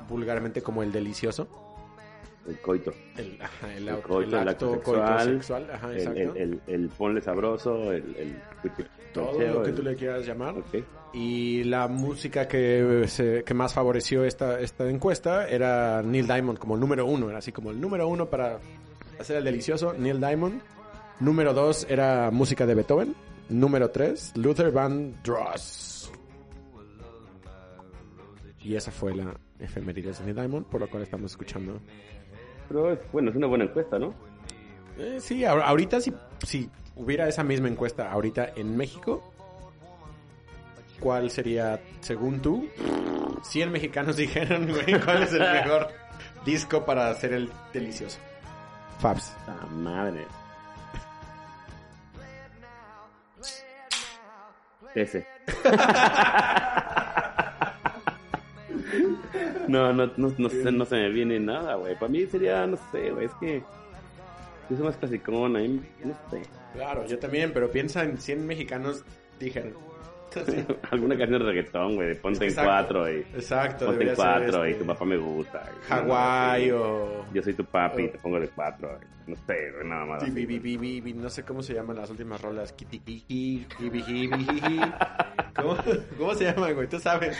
[0.08, 1.67] vulgarmente como el delicioso.
[2.48, 2.92] El coito.
[3.16, 5.70] El, ajá, el, El coito, el acto acto coito sexual, sexual.
[5.72, 8.36] Ajá, El, el, ponle sabroso, el,
[9.12, 10.56] Todo lo que tú le quieras llamar.
[10.56, 10.76] Ok.
[11.12, 16.76] Y la música que, se- que más favoreció esta, esta encuesta era Neil Diamond como
[16.76, 17.28] número uno.
[17.28, 18.58] Era así como el número uno para
[19.18, 20.60] hacer el delicioso, Neil Diamond.
[21.20, 23.14] Número dos era música de Beethoven.
[23.48, 26.12] Número tres, Luther Van Dross.
[28.62, 31.80] Y esa fue la efemérides de Neil Diamond, por lo cual estamos escuchando.
[32.68, 34.14] Pero es, bueno, es una buena encuesta, ¿no?
[34.98, 36.12] Eh, sí, ahor- ahorita si,
[36.46, 39.32] si hubiera esa misma encuesta ahorita en México,
[41.00, 42.68] ¿cuál sería, según tú,
[43.42, 45.88] 100 mexicanos dijeron, güey, cuál es el mejor
[46.44, 48.18] disco para hacer el delicioso?
[48.98, 49.32] Fabs.
[49.46, 50.26] Ah, madre.
[54.94, 55.26] Ese.
[59.68, 61.94] No, no, no, no, sé, no se me viene nada, güey.
[61.94, 63.26] Para mí sería, no sé, güey.
[63.26, 63.62] Es que
[64.68, 66.42] yo soy más clasicón, ahí, no sé.
[66.74, 69.04] Claro, yo también, pero piensa en 100 mexicanos
[69.38, 69.72] dijeron.
[70.90, 72.70] Alguna canción de reggaetón, güey, ponte en Exacto.
[72.70, 75.62] cuatro y Exacto, ponte en cuatro y este, tu papá me gusta.
[75.66, 77.24] y- Hawái o...
[77.32, 78.98] Yo soy tu papi y o- te pongo de cuatro.
[79.26, 80.22] No sé, güey, nada más.
[80.24, 82.74] Sí, bi, bi, bi, no sé cómo se llaman las últimas rolas.
[85.54, 85.76] ¿Cómo,
[86.16, 86.88] ¿Cómo se llama, güey?
[86.88, 87.36] Tú sabes.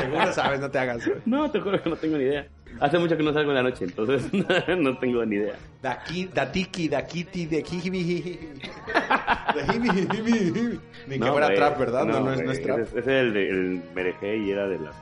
[0.00, 1.06] Seguro sabes, no te hagas.
[1.06, 1.18] güey.
[1.24, 2.46] No, te juro que no tengo ni idea.
[2.80, 4.30] Hace mucho que no salgo en la noche, entonces
[4.78, 5.54] no tengo ni idea.
[5.80, 7.64] Daki, datiki, dakiti, de.
[9.66, 12.04] Ni que fuera güey, trap, ¿verdad?
[12.04, 12.78] No, no, es, no es trap.
[12.78, 13.82] Ese, es el el
[14.44, 14.92] y era de la.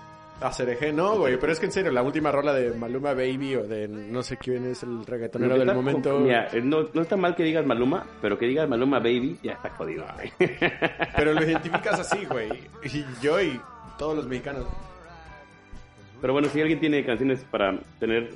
[0.40, 1.38] Acereje, no, güey.
[1.38, 4.36] Pero es que en serio, la última rola de Maluma Baby o de no sé
[4.36, 6.20] quién es el reggaetonero del momento.
[6.20, 9.52] Mira, eh, no, no está mal que digas Maluma, pero que digas Maluma Baby ya
[9.52, 10.04] está jodido.
[10.14, 10.32] güey.
[11.16, 12.50] Pero lo identificas así, güey.
[12.84, 13.58] Y yo y
[13.98, 14.66] todos los mexicanos.
[16.20, 18.30] Pero bueno, si alguien tiene canciones para tener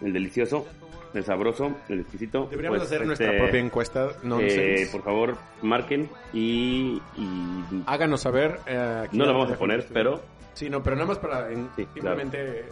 [0.00, 0.66] el delicioso,
[1.14, 4.08] el sabroso, el exquisito, Deberíamos pues, hacer nuestra este, propia encuesta.
[4.40, 8.60] eh, por favor, marquen y, y Háganos saber.
[8.66, 10.20] eh, no la vamos a poner, pero
[10.54, 12.64] Sí, no, pero nada más para en- Sí, simplemente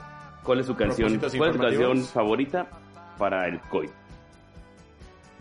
[0.42, 1.18] ¿cuál es su canción?
[1.18, 2.66] ¿Cuál es su canción favorita
[3.18, 3.88] para el COI?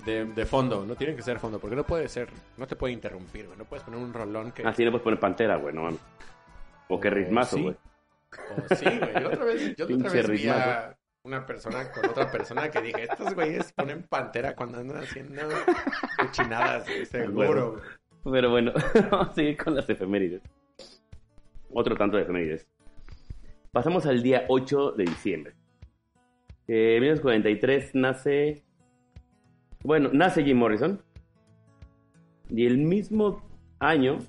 [0.06, 0.86] de, de fondo.
[0.86, 3.58] No tiene que ser fondo, porque no puede ser, no te puede interrumpir, güey.
[3.58, 4.64] No puedes poner un rolón que.
[4.66, 6.00] Así le puedes poner Pantera, güey, no mames.
[6.88, 7.64] O que O ritmazo, sí.
[7.64, 7.76] güey.
[8.72, 9.22] O sí, güey.
[9.22, 10.96] Yo otra vez, yo otra vez vi a
[11.28, 15.42] una persona con otra persona que dije, estos güeyes ponen pantera cuando andan haciendo
[16.18, 17.82] cochinadas, seguro.
[18.24, 18.72] Pero bueno,
[19.12, 20.42] vamos a seguir con las efemérides.
[21.72, 22.68] Otro tanto de efemérides.
[23.72, 25.54] Pasamos al día 8 de diciembre.
[26.68, 28.64] Eh, En 1943 nace...
[29.84, 31.02] Bueno, nace Jim Morrison.
[32.50, 33.42] Y el mismo
[33.80, 34.20] año,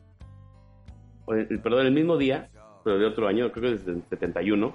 [1.28, 2.50] el- perdón, el mismo día,
[2.84, 4.74] pero de otro año, creo que es del 71,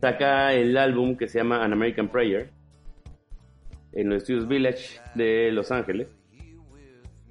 [0.00, 2.50] saca el álbum que se llama An American Prayer,
[3.92, 6.16] en los estudios Village de Los Ángeles.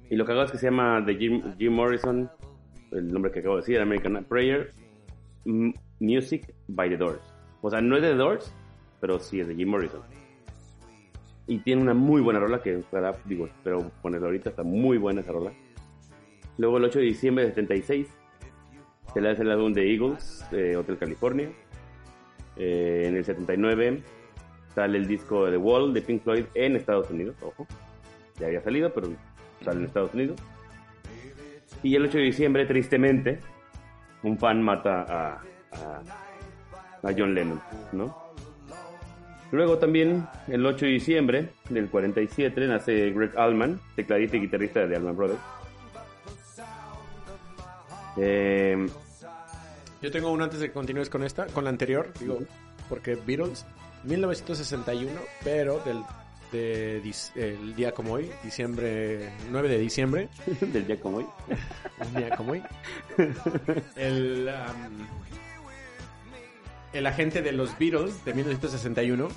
[0.08, 2.30] Y lo que hago es que se llama The Jim, Jim Morrison,
[2.92, 4.72] el nombre que acabo de decir, American Prayer
[6.00, 7.22] Music by the Doors.
[7.62, 8.54] O sea, no es de The Doors,
[9.00, 10.02] pero sí es de Jim Morrison.
[11.46, 15.20] Y tiene una muy buena rola que, ojalá, digo, espero ponerla ahorita, está muy buena
[15.20, 15.52] esa rola.
[16.58, 18.08] Luego el 8 de diciembre de 76
[19.12, 21.50] se lanza el álbum de Eagles, de Hotel California.
[22.62, 24.02] Eh, en el 79
[24.74, 27.66] sale el disco The Wall de Pink Floyd en Estados Unidos, ojo.
[28.38, 29.08] Ya había salido, pero
[29.64, 30.38] sale en Estados Unidos.
[31.82, 33.38] Y el 8 de diciembre, tristemente,
[34.22, 35.42] un fan mata a,
[35.72, 36.02] a,
[37.02, 38.14] a John Lennon, ¿no?
[39.52, 44.88] Luego también, el 8 de diciembre del 47, nace Greg Allman, tecladista y guitarrista de
[44.88, 45.40] The Allman Brothers.
[48.18, 48.86] Eh,
[50.02, 52.38] Yo tengo uno antes de que continúes con esta, con la anterior, digo,
[52.88, 53.66] porque Beatles,
[54.04, 55.12] 1961,
[55.44, 56.02] pero del
[56.52, 57.02] de
[57.36, 60.28] el día como hoy, diciembre, 9 de diciembre,
[60.60, 61.26] del día como hoy.
[62.06, 62.62] un día como hoy,
[63.96, 65.06] el, am,
[66.92, 69.28] el agente de los Beatles de 1961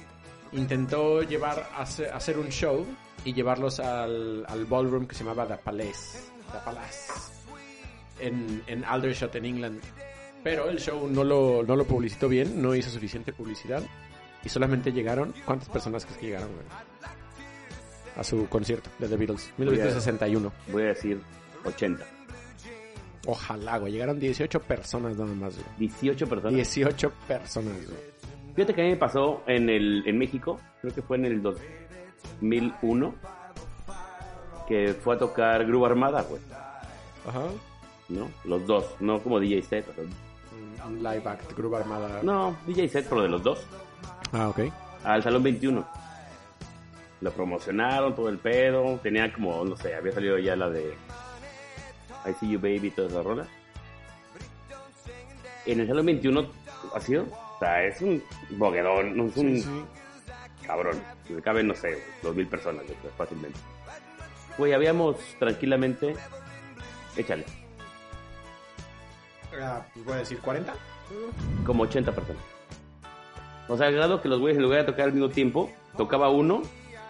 [0.54, 2.86] intentó llevar a hacer, a hacer un show
[3.26, 6.20] y llevarlos al, al ballroom que se llamaba The Palace,
[6.52, 7.34] The Palace
[8.20, 9.82] en, en Aldershot, en England.
[10.44, 13.82] Pero el show no lo, no lo publicitó bien, no hizo suficiente publicidad.
[14.44, 16.66] Y solamente llegaron, ¿cuántas personas crees que llegaron, güey?
[18.18, 20.52] A su concierto de The Beatles, 1961.
[20.72, 21.20] Voy a decir
[21.64, 22.06] 80.
[23.26, 25.66] Ojalá, güey, llegaron 18 personas nada más, güey.
[25.80, 26.54] 18 personas.
[26.56, 27.98] 18 personas, güey.
[28.54, 31.42] Fíjate que a mí me pasó en, el, en México, creo que fue en el
[31.42, 33.16] 2001,
[34.68, 36.42] que fue a tocar Grupo Armada, güey,
[37.28, 37.46] Ajá.
[38.10, 38.30] ¿no?
[38.44, 39.86] Los dos, no como DJ set.
[39.96, 40.08] pero-
[40.86, 42.22] Un live act, Grupo Armada.
[42.24, 43.66] No, DJ set, pero de los dos.
[44.32, 44.60] Ah, ok.
[45.04, 45.88] Al Salón 21.
[47.22, 49.00] Lo promocionaron, todo el pedo.
[49.02, 50.94] Tenía como, no sé, había salido ya la de
[52.26, 53.48] I See You Baby y toda esa rola.
[55.66, 56.46] En el Salón 21
[56.94, 59.86] ha sido, o sea, es un boguedón, no es un Sí, sí.
[60.68, 61.02] cabrón.
[61.30, 62.84] Le caben, no sé, dos mil personas,
[63.18, 63.58] fácilmente.
[64.58, 66.16] Güey, habíamos tranquilamente,
[67.16, 67.46] échale,
[69.62, 70.74] Ah, pues voy a decir 40.
[71.66, 72.44] como 80 personas.
[73.68, 76.30] O sea, al grado que los güeyes en lugar de tocar al mismo tiempo, tocaba
[76.30, 76.62] uno,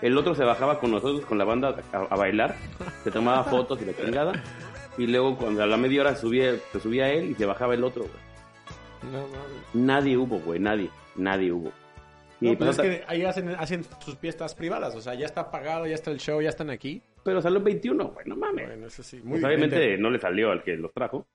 [0.02, 2.56] el otro se bajaba con nosotros, con la banda, a, a bailar,
[3.04, 4.34] se tomaba fotos y la chingada,
[4.98, 7.84] y luego cuando a la media hora subía, se subía él y se bajaba el
[7.84, 9.12] otro, güey.
[9.12, 9.64] No, mames.
[9.74, 11.72] Nadie hubo, güey, nadie, nadie hubo.
[12.40, 14.96] Y No, pues es pues, que ahí hacen, hacen sus fiestas privadas.
[14.96, 17.02] O sea, ya está pagado, ya está el show, ya están aquí.
[17.24, 18.68] Pero salió 21, güey, no mames.
[18.68, 19.22] Bueno, eso sí.
[19.28, 21.26] Pues obviamente no le salió al que los trajo.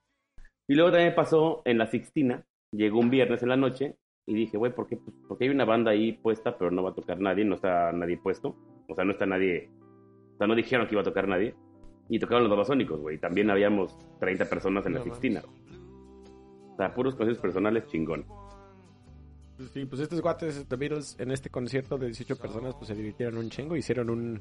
[0.69, 3.97] Y luego también pasó en la Sixtina, llegó un viernes en la noche
[4.27, 4.99] y dije, güey, ¿por qué?
[4.99, 7.91] Pues, porque hay una banda ahí puesta, pero no va a tocar nadie, no está
[7.93, 8.55] nadie puesto.
[8.87, 9.71] O sea, no está nadie,
[10.35, 11.55] o sea, no dijeron que iba a tocar nadie.
[12.11, 13.19] Y tocaron los babasónicos, güey.
[13.19, 15.43] También habíamos 30 personas en la Sixtina.
[16.73, 18.25] O sea, puros conciertos personales chingón.
[19.57, 22.95] Pues Sí, pues estos guates The Beatles en este concierto de 18 personas pues se
[22.95, 24.41] divirtieron un chingo, hicieron un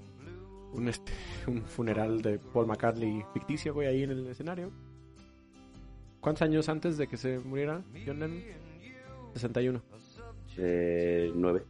[0.74, 1.12] un este
[1.48, 4.72] un funeral de Paul McCartney ficticio, güey, ahí en el escenario.
[6.28, 8.44] ¿Cuántos años antes de que se muriera John Lennon?
[9.34, 9.82] 61.
[10.58, 11.64] Eh, nueve.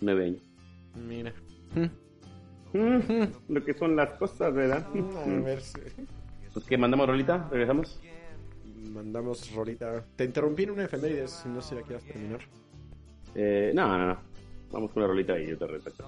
[0.00, 0.42] Nueve años.
[1.08, 1.32] Mira.
[3.48, 4.86] Lo que son las cosas, ¿verdad?
[5.26, 5.80] A ver si
[6.54, 7.98] Pues que mandamos rolita, regresamos.
[8.94, 10.04] mandamos rolita.
[10.14, 12.40] Te interrumpí en una efemérides, no sé si la quieras terminar.
[13.34, 14.18] Eh, no, no, no.
[14.70, 16.04] Vamos con la rolita y yo te respeto.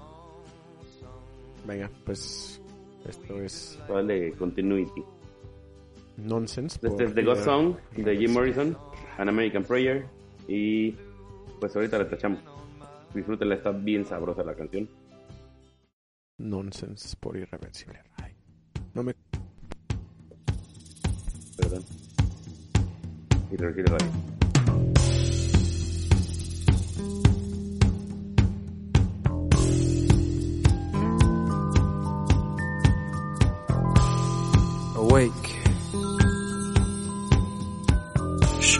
[1.66, 2.62] Venga, pues
[3.09, 5.03] esto es darle continuity.
[6.16, 6.78] Nonsense.
[6.82, 8.76] Este es por The Ghost Song de Jim Morrison,
[9.18, 10.06] An American Prayer.
[10.48, 10.92] Y
[11.60, 12.40] pues ahorita la tachamos.
[13.14, 14.88] Disfrútenla, está bien sabrosa la canción.
[16.38, 18.00] Nonsense por irreversible.
[18.16, 18.34] Ay,
[18.94, 19.14] no me
[21.56, 21.84] Perdón.
[23.52, 24.08] Radio.
[34.96, 35.41] Awake.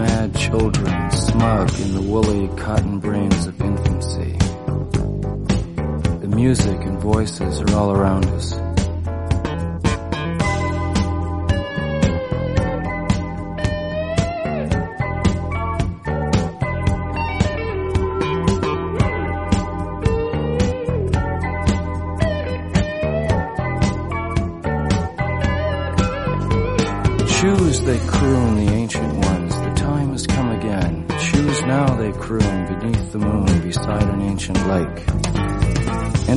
[0.00, 4.32] mad children, smug in the woolly cotton brains of infancy.
[6.20, 8.69] The Music and voices are all around us.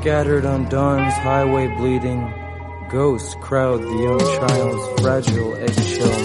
[0.00, 2.32] Scattered on dawn's highway bleeding.
[2.88, 6.22] Ghosts crowd the young child's fragile eggshell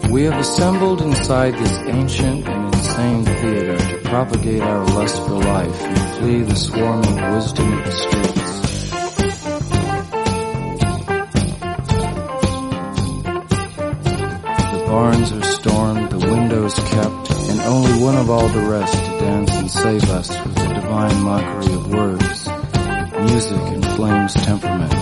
[0.00, 0.12] mind.
[0.12, 5.82] We have assembled inside this ancient and insane theater to propagate our lust for life
[5.82, 8.58] and flee the swarming wisdom of the streets.
[14.72, 15.47] The barns are
[18.28, 22.46] of all the rest to dance and save us with the divine mockery of words,
[23.32, 24.92] music and flames temperament.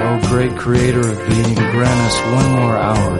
[0.00, 3.17] O great creator of being, grant us one more hour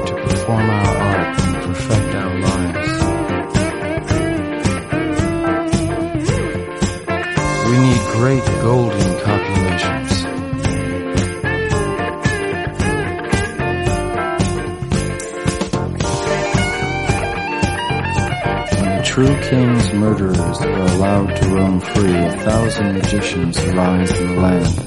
[21.18, 24.78] allowed to roam free, a thousand magicians arise in the land.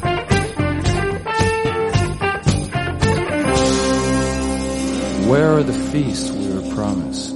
[5.29, 7.30] Where are the feasts we were promised?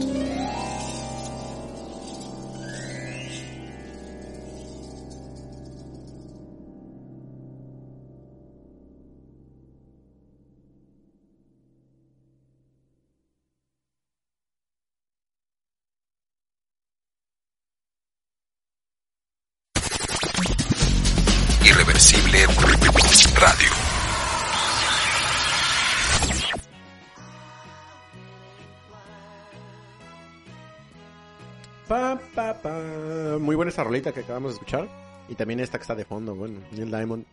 [34.14, 34.88] Que acabamos de escuchar.
[35.28, 37.26] Y también esta que está de fondo, bueno, Neil Diamond.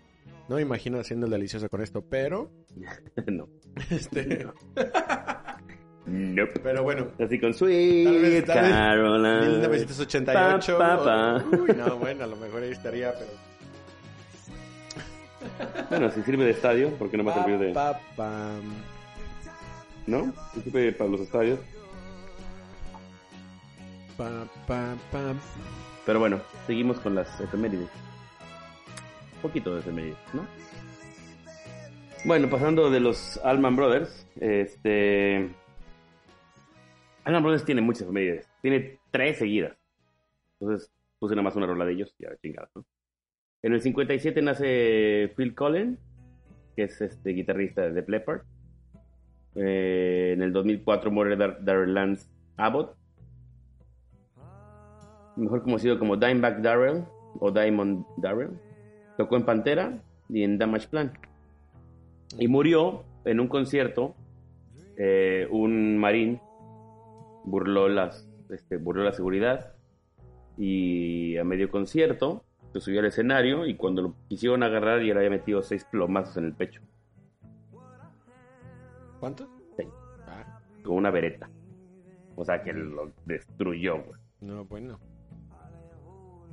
[0.48, 2.50] No me imagino haciendo el delicioso con esto, pero.
[3.26, 3.48] no.
[3.90, 4.46] Este.
[6.06, 6.60] Nope.
[6.62, 7.08] Pero bueno.
[7.18, 9.58] Así con Tal Sweet vez, tal vez Caroline.
[9.58, 10.78] 1988.
[10.78, 11.44] Pa, pa, pa.
[11.56, 13.30] Uy, no, bueno, a lo mejor ahí estaría, pero.
[15.90, 17.72] Bueno, si sirve de estadio, ¿por qué no va a servir de...?
[17.72, 18.52] Pa, pa.
[20.06, 20.32] ¿No?
[20.54, 21.58] Si sirve para los estadios.
[24.16, 25.38] Pa, pa, pam.
[26.06, 27.88] Pero bueno, seguimos con las efemérides.
[29.36, 30.46] Un poquito de efemérides, ¿no?
[32.24, 35.50] Bueno, pasando de los Allman Brothers, este...
[37.24, 38.48] Allman Brothers tiene muchas efemérides.
[38.62, 39.76] Tiene tres seguidas.
[40.60, 42.84] Entonces puse nada más una rola de ellos y a ver, chingada, ¿no?
[43.62, 45.98] En el 57 nace Phil Collen,
[46.74, 48.42] que es este guitarrista de The Leppard.
[49.54, 52.96] Eh, en el 2004 muere Dar- Darrell Lance Abbott,
[55.36, 57.04] mejor conocido como Dimebag Darrell
[57.40, 58.50] o Diamond Darrell.
[59.16, 61.12] Tocó en Pantera y en Damage Plan.
[62.38, 64.14] Y murió en un concierto.
[64.96, 66.40] eh, un marín
[67.44, 69.72] burló, las, este, burló la seguridad
[70.58, 75.20] y a medio concierto se subió al escenario y cuando lo quisieron agarrar ya le
[75.20, 76.82] había metido seis plomazos en el pecho
[79.18, 79.48] ¿Cuánto?
[79.76, 79.84] Sí.
[80.26, 81.48] Ah, con una vereta.
[82.34, 84.20] O sea, que lo destruyó, güey.
[84.40, 84.98] No, bueno.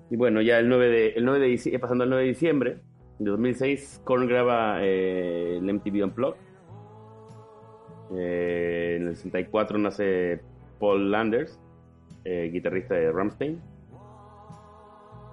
[0.09, 2.77] Y bueno, ya el 9 de, el 9 de diciembre, pasando al 9 de diciembre
[3.19, 6.39] de 2006, Korn graba eh, el MTV Unplugged.
[8.15, 10.41] Eh, en el 64 nace
[10.79, 11.59] Paul Landers,
[12.25, 13.61] eh, guitarrista de Rammstein.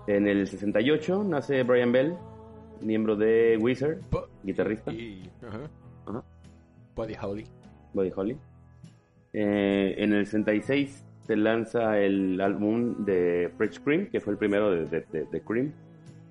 [0.09, 2.14] En el 68 nace Brian Bell,
[2.81, 3.99] miembro de Wizard,
[4.43, 4.93] guitarrista.
[4.93, 5.70] Y, ajá.
[6.07, 6.24] Ajá.
[6.95, 7.45] Buddy Holly.
[7.95, 8.39] Buddy Holly.
[9.33, 14.70] Eh, en el 66 se lanza el álbum de Fresh Cream, que fue el primero
[14.70, 15.72] de, de- de- de Cream.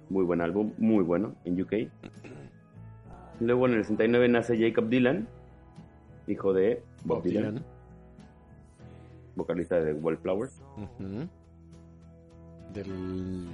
[0.10, 1.74] Muy buen álbum, muy bueno en UK.
[3.42, 5.28] Luego en el 69 nace Jacob Dylan,
[6.28, 7.66] hijo de Bob, Bob Dylan, Dylan.
[9.36, 10.62] vocalista de Wallflowers.
[12.74, 13.48] Del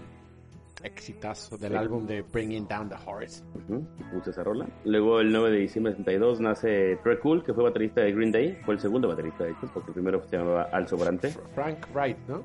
[0.84, 1.78] exitazo del Sí.
[1.78, 3.44] álbum de Bringing Down the Horse.
[3.70, 4.68] Y puse esa rola.
[4.86, 8.32] Luego el 9 de diciembre del 62 nace Trey Cool, que fue baterista de Green
[8.32, 8.60] Day.
[8.66, 11.30] Fue el segundo baterista, de hecho, porque el primero se llamaba Al Sobrante.
[11.56, 12.44] Frank Wright, ¿no?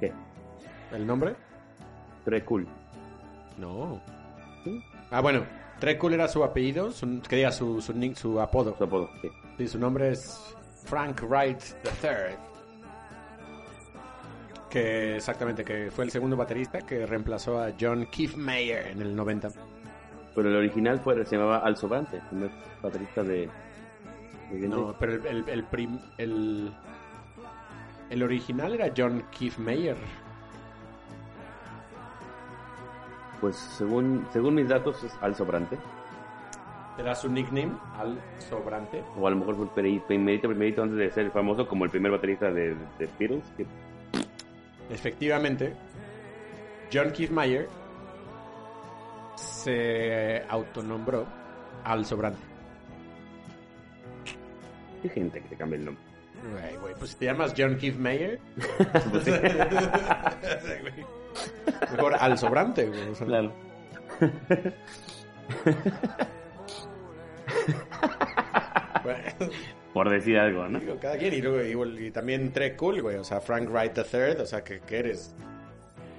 [0.00, 0.12] ¿Qué?
[0.92, 1.34] ¿El nombre?
[2.24, 2.66] Trey Cool.
[3.58, 4.00] No.
[4.64, 4.82] ¿Sí?
[5.10, 5.44] Ah, bueno.
[5.78, 8.74] Trekul era su apellido, su, que diga su, su, nick- su apodo.
[8.78, 9.28] Su apodo, sí.
[9.58, 10.56] Sí, su nombre es
[10.86, 11.60] Frank Wright
[12.02, 12.34] III.
[14.76, 19.16] Que exactamente, que fue el segundo baterista que reemplazó a John Keith Mayer en el
[19.16, 19.48] 90.
[20.34, 22.50] Pero el original fue, se llamaba Al Sobrante, el primer
[22.82, 23.48] baterista de.
[24.52, 26.70] No, pero el, el, el, prim- el,
[28.10, 29.96] el original era John Keith Mayer.
[33.40, 35.78] Pues según, según mis datos es Al Sobrante.
[36.98, 39.02] Era su nickname, Al Sobrante.
[39.18, 39.66] O a lo mejor fue
[40.06, 43.44] primerito, primerito antes de ser famoso como el primer baterista de, de Beatles.
[43.56, 43.66] Que,
[44.90, 45.74] Efectivamente,
[46.92, 47.68] John Keith Mayer
[49.36, 51.26] se autonombró
[51.84, 52.40] Al Sobrante.
[55.02, 56.02] hay gente que te cambia el nombre.
[56.52, 58.38] Güey, güey, pues si te llamas John Keith Mayer.
[61.92, 63.08] Mejor Al Sobrante, güey.
[63.10, 63.52] o sea, Claro.
[69.96, 70.78] Por decir algo, ¿no?
[70.78, 71.32] digo, cada quien.
[71.32, 73.16] Y, luego, y también Trey Cool, güey.
[73.16, 74.42] O sea, Frank Wright III.
[74.42, 75.34] O sea, que, que eres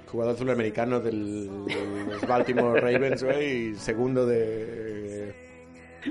[0.08, 3.68] jugador sudamericano del, de los Baltimore Ravens, güey.
[3.68, 5.32] Y segundo de.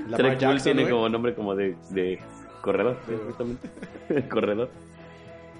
[0.07, 2.17] Lamar Trey Cool tiene como nombre como de, de
[2.61, 3.69] corredor, sí, justamente.
[4.29, 4.69] corredor.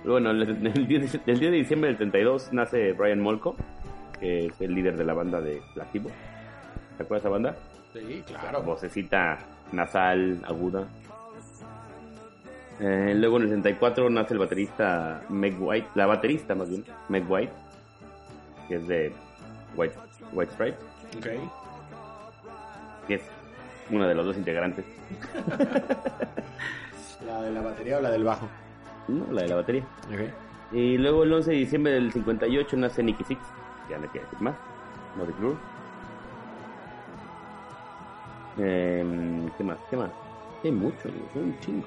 [0.05, 3.57] Bueno, el, el 10 de, el 10 de diciembre del 32 nace Brian Molko,
[4.17, 6.09] que es el líder de la banda de Placebo.
[6.95, 7.55] ¿Te acuerdas de esa banda?
[7.91, 8.63] Sí, claro.
[8.63, 9.39] Vocecita
[9.73, 10.87] nasal, aguda.
[12.79, 17.29] Eh, luego en el 64 nace el baterista Meg White, la baterista más bien, Meg
[17.29, 17.51] White,
[18.67, 19.11] que es de
[19.75, 19.95] White,
[20.31, 20.85] White Stripes,
[21.17, 21.25] Ok.
[23.07, 23.21] que es
[23.89, 24.85] una de los dos integrantes,
[27.25, 28.47] ¿La de la batería o la del bajo?
[29.07, 29.25] ¿no?
[29.33, 29.83] la de la batería.
[30.71, 33.41] Y luego el 11 de diciembre del 58 nace Nicky Six,
[33.89, 34.55] ya no quiero decir más,
[35.17, 35.57] no de Club.
[38.59, 39.77] Eh, ¿Qué más?
[39.89, 40.11] ¿Qué más?
[40.63, 41.85] Hay mucho, son un chingo.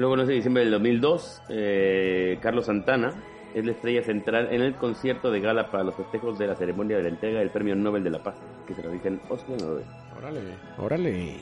[0.00, 3.12] Luego el 11 de diciembre del 2002, eh, Carlos Santana
[3.54, 6.96] es la estrella central en el concierto de gala para los festejos de la ceremonia
[6.96, 8.36] de la entrega del Premio Nobel de la Paz,
[8.66, 9.86] que se realiza en Oslo, Noruega.
[10.16, 10.40] Órale,
[10.78, 11.34] órale.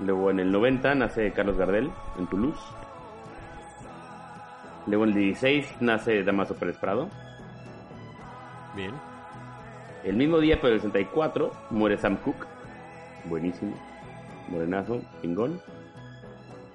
[0.00, 2.58] Luego en el 90 nace Carlos Gardel en Toulouse.
[4.86, 7.10] Luego en el 16 nace Damaso Pérez Prado.
[8.74, 8.92] Bien.
[10.04, 12.46] El mismo día, pero el 64, muere Sam Cooke.
[13.26, 13.74] Buenísimo.
[14.48, 15.60] Morenazo, chingón.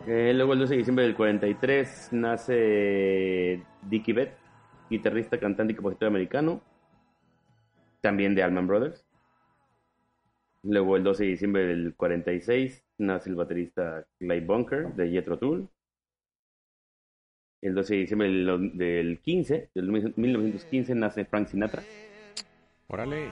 [0.08, 4.36] Eh, luego el 12 de diciembre del 43 nace Dickie Bett,
[4.90, 6.62] guitarrista, cantante y compositor americano.
[8.02, 9.06] También de Allman Brothers.
[10.64, 15.70] Luego el 12 de diciembre del 46 nace el baterista Clay Bunker de Jethro Tull.
[17.62, 21.84] El 12 de diciembre del, del 15, del 1915 nace Frank Sinatra.
[22.88, 23.32] Órale.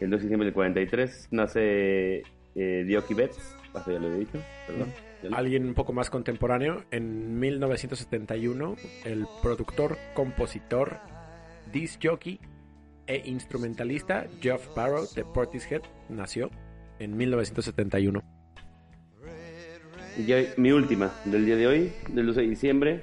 [0.00, 2.22] El 2 de diciembre del 43 nace
[2.56, 3.56] eh, Dioki Betts.
[3.86, 5.07] Ya lo he dicho, perdón.
[5.32, 6.84] Alguien un poco más contemporáneo.
[6.90, 10.98] En 1971, el productor, compositor,
[11.72, 12.40] disc jockey
[13.06, 16.50] e instrumentalista Geoff Barrow de Portishead nació
[16.98, 18.22] en 1971.
[20.18, 23.00] Y ya mi última del día de hoy, del 12 de diciembre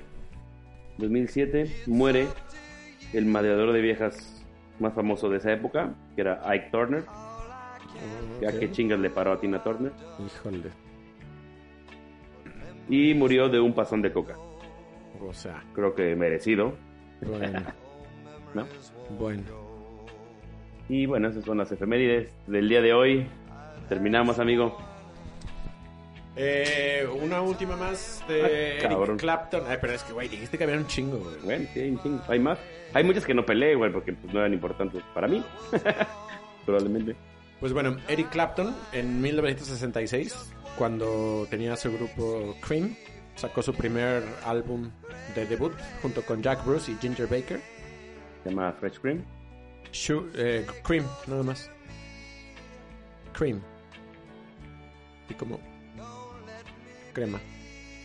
[0.97, 2.27] 2007, muere
[3.13, 4.43] el madreador de viejas
[4.79, 7.05] más famoso de esa época, que era Ike Turner.
[8.39, 9.91] Que a qué chingas le paró a Tina Turner.
[10.19, 10.69] Híjole.
[12.89, 14.35] Y murió de un pasón de coca.
[15.27, 16.75] O sea, Creo que merecido,
[17.21, 17.61] bueno,
[18.53, 18.67] ¿no?
[19.17, 19.43] bueno.
[20.87, 23.27] Y bueno, esas son las efemérides del día de hoy.
[23.89, 24.77] Terminamos, amigo.
[26.35, 29.09] Eh, una última más de Ah, cabrón.
[29.11, 29.63] Eric Clapton.
[29.67, 31.35] Ay, pero es que, güey, dijiste que había un chingo, güey.
[31.43, 32.21] Bueno, sí, hay un chingo.
[32.27, 32.59] Hay más.
[32.93, 35.43] Hay muchas que no peleé, güey, porque pues, no eran importantes para mí.
[36.65, 37.15] Probablemente.
[37.59, 42.95] Pues bueno, Eric Clapton en 1966, cuando tenía su grupo Cream,
[43.35, 44.89] sacó su primer álbum
[45.33, 47.61] de debut junto con Jack Bruce y Ginger Baker.
[48.43, 49.23] Se llama Fresh Cream.
[50.35, 51.69] Eh, Cream, nada más.
[53.33, 53.61] Cream.
[55.29, 55.59] Y como
[57.13, 57.39] crema.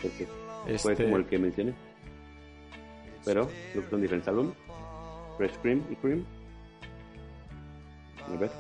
[0.01, 0.27] Porque
[0.66, 1.75] Este, fue como el que mencioné.
[3.25, 4.55] Pero creo que son diferentes álbumes.
[5.37, 6.25] Fresh Cream y Cream.
[8.27, 8.51] A ver.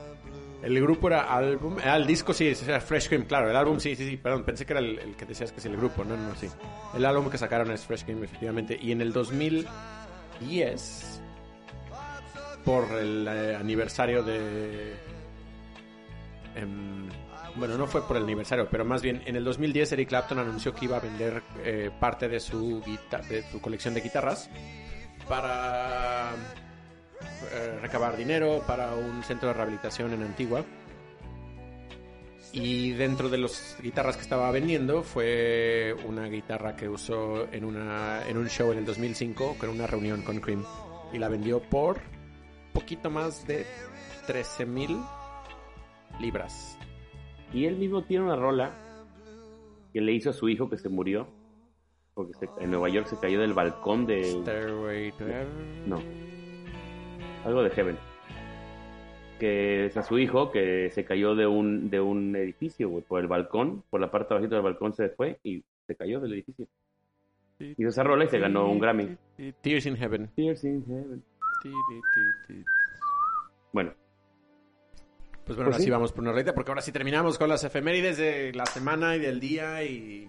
[0.62, 1.78] El grupo era álbum.
[1.82, 3.50] Ah, el disco sí, era Fresh Cream, claro.
[3.50, 4.16] El álbum sí, sí, sí.
[4.16, 6.04] Perdón, pensé que era el, el que decías que es el grupo.
[6.04, 6.48] No, no, sí.
[6.94, 8.76] El álbum que sacaron es Fresh Cream, efectivamente.
[8.80, 11.22] Y en el 2010,
[12.64, 14.94] por el eh, aniversario de.
[16.54, 17.08] em,
[17.56, 20.74] bueno, no fue por el aniversario, pero más bien en el 2010 Eric Clapton anunció
[20.74, 22.82] que iba a vender eh, parte de su,
[23.28, 24.48] de su colección de guitarras
[25.28, 26.32] para
[27.52, 30.64] eh, recabar dinero para un centro de rehabilitación en Antigua.
[32.52, 38.26] Y dentro de las guitarras que estaba vendiendo fue una guitarra que usó en, una,
[38.28, 40.64] en un show en el 2005 con una reunión con Cream.
[41.12, 41.98] Y la vendió por
[42.72, 43.66] poquito más de
[44.26, 44.98] 13 mil
[46.20, 46.76] libras.
[47.52, 48.72] Y él mismo tiene una rola
[49.92, 51.28] que le hizo a su hijo que se murió.
[52.14, 54.24] Porque se- en Nueva York se cayó del balcón de.
[54.24, 55.88] Stairway to Heaven.
[55.88, 56.02] No.
[57.44, 57.98] Algo de Heaven.
[59.38, 63.20] Que es a su hijo que se cayó de un, de un edificio, güey, por
[63.20, 66.66] el balcón, por la parte bajita del balcón se fue y se cayó del edificio.
[67.58, 69.16] Hizo esa rola y se ganó un Grammy.
[69.62, 70.30] Tears in Heaven.
[70.36, 71.22] Tears in Heaven.
[73.72, 73.92] Bueno,
[75.44, 75.84] Pues bueno, Pues ahora sí.
[75.84, 79.16] sí vamos por una rolita, porque ahora sí terminamos con las efemérides de la semana
[79.16, 80.28] y del día y...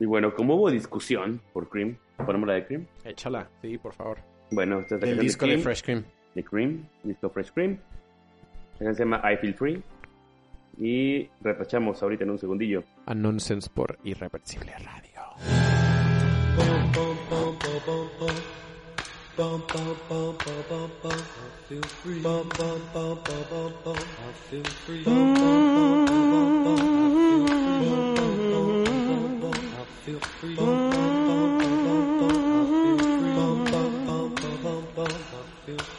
[0.00, 1.96] y bueno, como hubo discusión por Cream,
[2.26, 2.86] ponemos la de Cream.
[3.04, 4.18] Échala, sí, por favor.
[4.50, 6.04] Bueno, esta es la El disco de Cream, Fresh Cream.
[6.34, 7.78] De Cream, disco Fresh Cream.
[8.78, 9.82] La canción se llama I Feel Free.
[10.78, 12.82] Y retachamos ahorita en un segundillo.
[13.06, 15.12] A Nonsense por Irreversible Radio.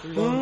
[0.06, 0.33] Oh.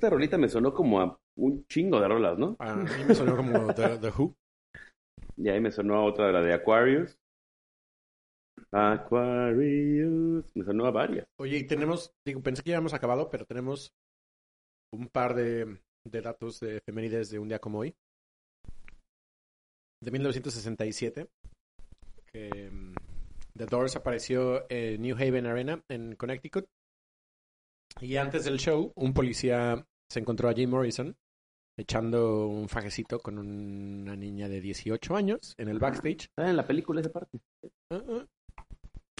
[0.00, 2.56] Esta rolita me sonó como a un chingo de rolas, ¿no?
[2.58, 4.34] A mí me sonó como The, The Who.
[5.36, 7.18] Y ahí me sonó a otra de la de Aquarius.
[8.72, 10.56] Aquarius.
[10.56, 11.26] Me sonó a varias.
[11.38, 13.92] Oye, y tenemos, digo, pensé que ya habíamos acabado, pero tenemos
[14.90, 17.94] un par de, de datos de efemérides de un día como hoy.
[20.02, 21.28] De 1967,
[22.32, 22.94] que mm,
[23.54, 26.64] The Doors apareció en New Haven Arena, en Connecticut.
[28.00, 31.16] Y antes del show, un policía se encontró a Jim Morrison
[31.78, 36.24] echando un fajecito con una niña de 18 años en el backstage.
[36.24, 37.38] Está en la película esa parte.
[37.90, 38.26] Ah, ah.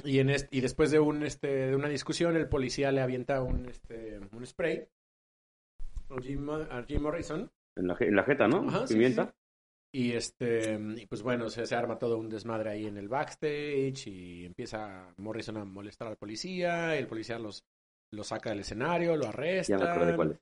[0.05, 3.43] Y, en est- y después de, un, este, de una discusión, el policía le avienta
[3.43, 4.87] un, este, un spray
[6.11, 7.51] a Jim, a Jim Morrison.
[7.77, 8.69] En la, en la jeta, ¿no?
[8.69, 9.27] Ajá, Pimienta.
[9.27, 13.09] sí, Y, este, y pues bueno, se, se arma todo un desmadre ahí en el
[13.09, 16.95] backstage y empieza Morrison a molestar al policía.
[16.97, 17.65] Y el policía los,
[18.13, 19.77] lo saca del escenario, lo arresta.
[19.79, 20.41] Ya me acordé cuál es.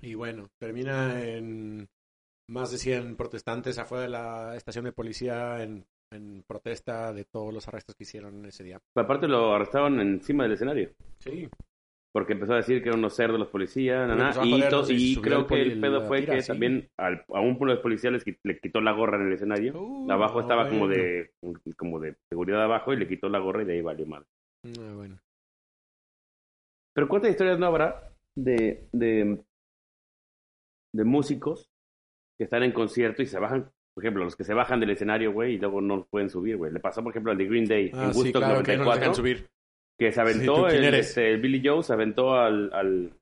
[0.00, 1.88] Y bueno, termina en
[2.50, 7.52] más de 100 protestantes afuera de la estación de policía en, en protesta de todos
[7.52, 8.78] los arrestos que hicieron ese día.
[8.96, 10.90] Aparte lo arrestaron encima del escenario.
[11.18, 11.48] Sí.
[12.10, 14.92] Porque empezó a decir que eran unos cerdos los policías, na, Pero na, empezó a
[14.92, 16.48] y, y y creo el que el pedo fue tira, que sí.
[16.48, 19.78] también al- a un pueblo de policías les le quitó la gorra en el escenario.
[19.78, 21.30] Uh, abajo estaba como de
[21.76, 24.24] como de seguridad abajo y le quitó la gorra y de ahí valió mal.
[24.64, 25.18] Ah, bueno.
[26.94, 29.38] Pero ¿cuántas historias no habrá de, de,
[30.94, 31.68] de músicos
[32.38, 33.70] que están en concierto y se bajan?
[33.94, 36.72] Por ejemplo, los que se bajan del escenario, güey, y luego no pueden subir, güey.
[36.72, 38.84] Le pasó, por ejemplo, al de Green Day Ah, en sí, Woodstock claro, que no
[38.84, 39.48] nos 94, dejan subir.
[39.98, 43.12] que se Sí, aventó este, el Billy Joe, se aventó al, al...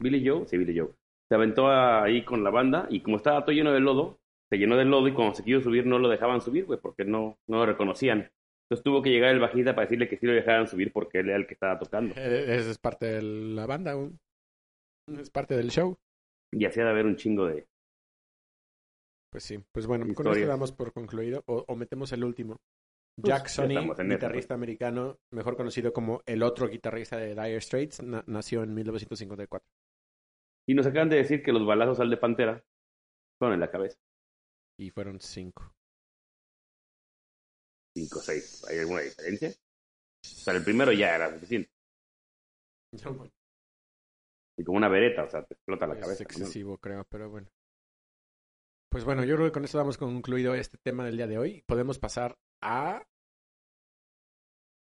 [0.00, 0.46] ¿Billy Joe?
[0.46, 0.90] Sí, Billy Joe.
[1.28, 4.18] Se aventó ahí con la banda y como estaba todo lleno de lodo,
[4.50, 7.04] se llenó de lodo y cuando se quiso subir no lo dejaban subir, güey, porque
[7.04, 8.28] no, no lo reconocían.
[8.64, 11.28] Entonces tuvo que llegar el bajista para decirle que sí lo dejaran subir porque él
[11.28, 12.14] era el que estaba tocando.
[12.16, 13.94] Eh, Esa es parte de la banda.
[15.18, 15.96] Es parte del show.
[16.52, 17.66] Y hacía de haber un chingo de...
[19.30, 19.58] Pues sí.
[19.72, 21.42] Pues bueno, con esto damos por concluido.
[21.46, 22.56] O, o metemos el último.
[23.20, 27.60] Pues, Jack ya Sonny, eso, guitarrista americano, mejor conocido como el otro guitarrista de Dire
[27.60, 29.64] Straits, na- nació en 1954.
[30.68, 32.62] Y nos acaban de decir que los balazos al de Pantera
[33.38, 33.96] fueron en la cabeza.
[34.78, 35.72] Y fueron cinco.
[37.96, 38.64] 5 o 6.
[38.68, 39.52] ¿Hay alguna diferencia?
[40.44, 41.70] Para el primero ya era suficiente.
[44.60, 46.22] Y como una vereta, o sea, te explota la es cabeza.
[46.22, 47.48] excesivo, creo, pero bueno.
[48.90, 51.64] Pues bueno, yo creo que con esto damos concluido este tema del día de hoy.
[51.66, 53.02] Podemos pasar a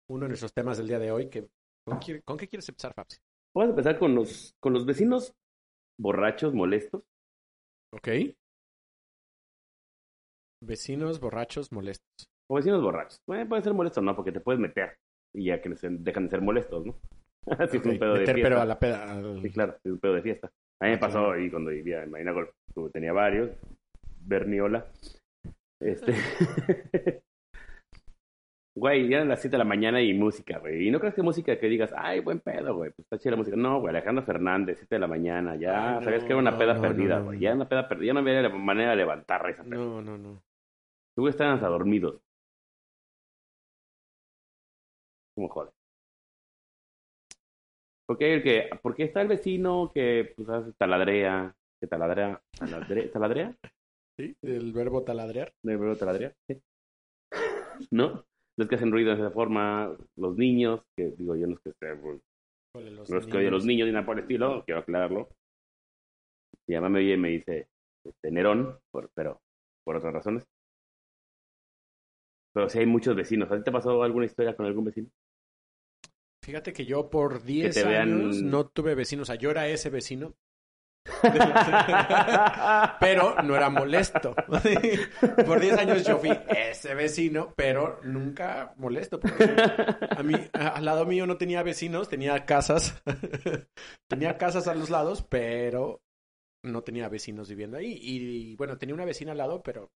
[0.09, 1.29] uno de nuestros temas del día de hoy.
[1.29, 1.49] Que,
[1.85, 3.19] ¿con, qué, con qué quieres empezar, Fabs?
[3.53, 5.33] Vamos a empezar con los, con los vecinos
[5.99, 7.03] borrachos, molestos.
[7.91, 8.07] ¿Ok?
[10.63, 12.29] Vecinos borrachos molestos.
[12.49, 13.19] O vecinos borrachos.
[13.27, 14.15] Bueno, pueden ser molestos, ¿no?
[14.15, 14.97] Porque te puedes meter.
[15.33, 16.95] Y ya que dejan de ser molestos, ¿no?
[17.71, 18.41] si es un pedo de fiesta.
[18.43, 19.11] pero a la peda.
[19.11, 20.51] al- Sí, claro, es un pedo de fiesta.
[20.81, 22.49] A mí me pasó ahí cuando vivía en Marina Golf.
[22.93, 23.51] Tenía varios.
[24.21, 24.85] Berniola.
[25.81, 26.13] Este.
[28.77, 30.87] Güey, ya eran las 7 de la mañana y música, güey.
[30.87, 32.91] Y no crees que música que digas, ay, buen pedo, güey.
[32.91, 33.57] Pues está chida la música.
[33.57, 35.55] No, güey, Alejandro Fernández, 7 de la mañana.
[35.55, 37.39] Ya Ay, sabías que era una no, peda no, perdida, güey.
[37.39, 38.07] Ya era una peda perdida.
[38.07, 39.77] Ya no había manera de levantar esa peda.
[39.77, 40.43] No, no, no.
[41.15, 42.21] Tú estaban hasta dormidos.
[45.35, 45.73] ¿Cómo joder?
[48.07, 51.53] ¿Por qué, el que, porque está el vecino que pues, hace taladrea?
[51.79, 52.41] Que taladrea.
[52.57, 53.55] ¿Taladre- ¿Taladrea?
[54.17, 54.35] ¿Sí?
[54.41, 55.53] El verbo taladrear.
[55.63, 56.33] ¿No hay verbo taladrea?
[56.47, 56.61] Sí.
[57.91, 58.25] ¿No?
[58.57, 61.69] Los que hacen ruido de esa forma, los niños, que digo yo no es que
[61.69, 62.19] esté, pues,
[62.73, 65.29] los no es que a los niños ni nada por el estilo, quiero aclararlo.
[66.67, 67.67] Mi mamá me oye y me dice
[68.03, 69.41] este, Nerón, por- pero
[69.83, 70.47] por otras razones.
[72.53, 73.51] Pero sí hay muchos vecinos.
[73.51, 75.09] ¿A ti te ha pasado alguna historia con algún vecino?
[76.47, 79.23] Fíjate que yo por 10 te vean- años no tuve vecinos.
[79.27, 80.33] O sea, yo era ese vecino.
[83.01, 84.33] pero no era molesto.
[85.45, 89.19] por 10 años yo fui ese vecino, pero nunca molesto.
[89.19, 89.53] porque
[90.09, 93.01] a mí, al lado mío no tenía vecinos, tenía casas.
[94.07, 96.01] tenía casas a los lados, pero
[96.63, 97.99] no tenía vecinos viviendo ahí.
[98.01, 99.91] Y, bueno, tenía una vecina al lado, pero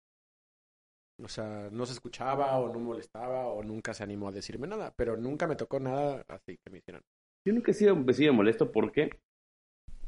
[1.18, 4.94] o sea, no se escuchaba o no molestaba o nunca se animó a decirme nada,
[4.96, 7.02] pero nunca me tocó nada así que me hicieran.
[7.46, 9.10] Yo nunca he sido un vecino molesto porque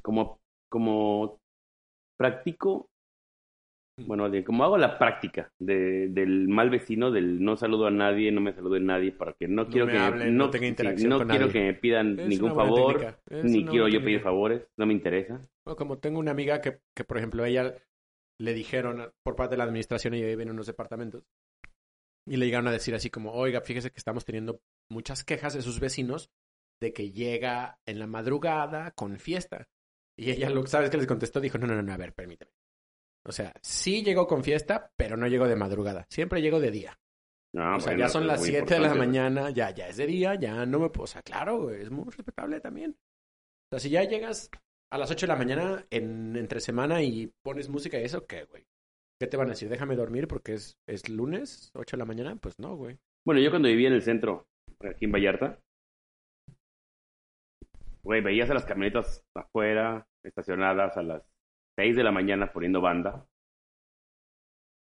[0.02, 0.40] como,
[0.70, 1.40] como
[2.18, 2.88] practico,
[4.06, 8.32] bueno, de- como hago la práctica de, del mal vecino, del no saludo a nadie,
[8.32, 10.70] no me saludo a nadie, para que no, No quiero me que no tenga sí,
[10.70, 11.54] interacción no con quiero nadie.
[11.54, 13.06] que me pidan Es ningún favor,
[13.44, 15.40] ni quiero yo pedir favores, no me interesa.
[15.78, 17.74] Como tengo una amiga que, que, por ejemplo, ella
[18.40, 21.24] le dijeron por parte de la administración, ella vive en unos departamentos,
[22.26, 25.62] y le llegaron a decir así como, oiga, fíjese que estamos teniendo muchas quejas de
[25.62, 26.32] sus vecinos
[26.82, 29.68] de que llega en la madrugada con fiesta.
[30.18, 32.52] Y ella lo sabes que les contestó, dijo, no, no, no, a ver, permíteme.
[33.26, 36.06] O sea, sí llegó con fiesta, pero no llegó de madrugada.
[36.10, 37.00] Siempre llego de día.
[37.54, 39.98] No, o sea, bueno, ya son las muy 7 de la mañana, ya, ya es
[39.98, 41.04] de día, ya no me puedo.
[41.04, 42.98] O sea, claro, es muy respetable también.
[43.66, 44.50] O sea, si ya llegas
[44.94, 48.44] a las 8 de la mañana en entre semana y pones música y eso, ¿qué,
[48.44, 48.64] güey?
[49.20, 49.68] ¿Qué te van a decir?
[49.68, 52.36] Déjame dormir porque es, es lunes, 8 de la mañana.
[52.36, 53.00] Pues no, güey.
[53.26, 54.46] Bueno, yo cuando vivía en el centro,
[54.88, 55.60] aquí en Vallarta,
[58.04, 61.24] güey, veías a las camionetas afuera, estacionadas a las
[61.80, 63.26] 6 de la mañana poniendo banda,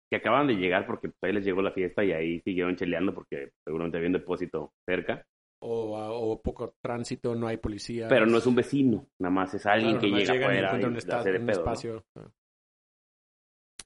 [0.10, 3.14] que acaban de llegar porque pues, ahí les llegó la fiesta y ahí siguieron cheleando
[3.14, 5.24] porque seguramente había un depósito cerca.
[5.62, 8.08] O, o poco tránsito, no hay policía.
[8.08, 10.58] Pero no es un vecino, nada más es alguien Claro, que llega y afuera y
[10.58, 11.72] encuentran un, le esta- hace de un pedo, ¿no?
[11.74, 12.06] espacio.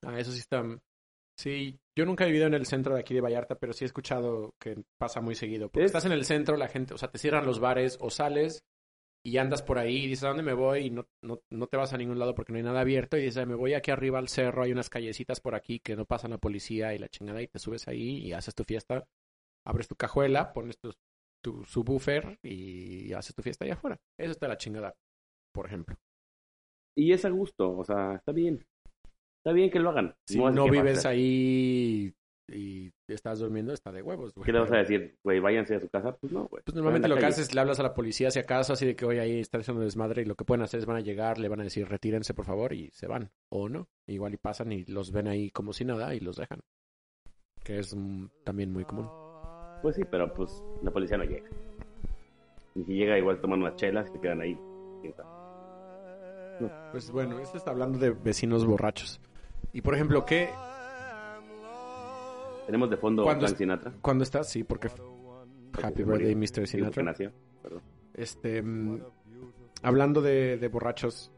[0.03, 0.63] Ah, eso sí está.
[1.37, 3.87] Sí, yo nunca he vivido en el centro de aquí de Vallarta, pero sí he
[3.87, 5.69] escuchado que pasa muy seguido.
[5.69, 8.09] Porque Es- estás en el centro, la gente, o sea, te cierran los bares o
[8.11, 8.63] sales
[9.25, 10.87] y andas por ahí y dices, ¿a dónde me voy?
[10.87, 13.17] Y no, no, no te vas a ningún lado porque no hay nada abierto.
[13.17, 16.05] Y dices, me voy aquí arriba al cerro, hay unas callecitas por aquí que no
[16.05, 19.07] pasan la policía y la chingada y te subes ahí y haces tu fiesta.
[19.65, 20.77] Abres tu cajuela, pones
[21.43, 23.99] tu, tu subwoofer y haces tu fiesta allá afuera.
[24.17, 24.95] Eso está la chingada,
[25.53, 25.95] por ejemplo.
[26.95, 28.65] Y es a gusto, o sea, está bien.
[29.43, 30.15] Está bien que lo hagan.
[30.27, 32.13] Si no vives ahí
[32.49, 34.45] y estás durmiendo, está de huevos, güey.
[34.45, 35.17] ¿Qué le vas a decir?
[35.23, 36.15] Güey, váyanse a su casa.
[36.15, 36.63] Pues no, güey.
[36.63, 38.95] Pues normalmente lo que haces es le hablas a la policía si acaso, así de
[38.95, 41.39] que hoy ahí está haciendo desmadre y lo que pueden hacer es van a llegar,
[41.39, 43.31] le van a decir retírense por favor y se van.
[43.49, 46.61] O no, igual y pasan y los ven ahí como si nada y los dejan.
[47.63, 49.22] Que es mm, también muy común.
[49.83, 51.47] Pues sí, pero pues la policía no llega.
[52.73, 54.57] Y si llega, igual toman unas chelas y te quedan ahí.
[56.91, 59.19] Pues bueno, esto está hablando de vecinos borrachos.
[59.73, 60.49] Y por ejemplo, ¿qué?
[62.65, 63.93] Tenemos de fondo ¿Cuándo Frank Sinatra.
[64.01, 64.49] ¿Cuándo estás?
[64.49, 64.87] Sí, porque
[65.81, 66.33] Happy birthday.
[66.33, 66.61] Mr.
[66.61, 67.03] Que Sinatra.
[67.03, 67.31] nació.
[68.13, 69.01] Este, mm,
[69.81, 71.31] hablando de, de borrachos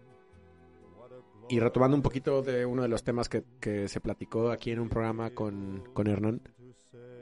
[1.49, 4.79] y retomando un poquito de uno de los temas que, que se platicó aquí en
[4.79, 6.41] un programa con, con Hernán,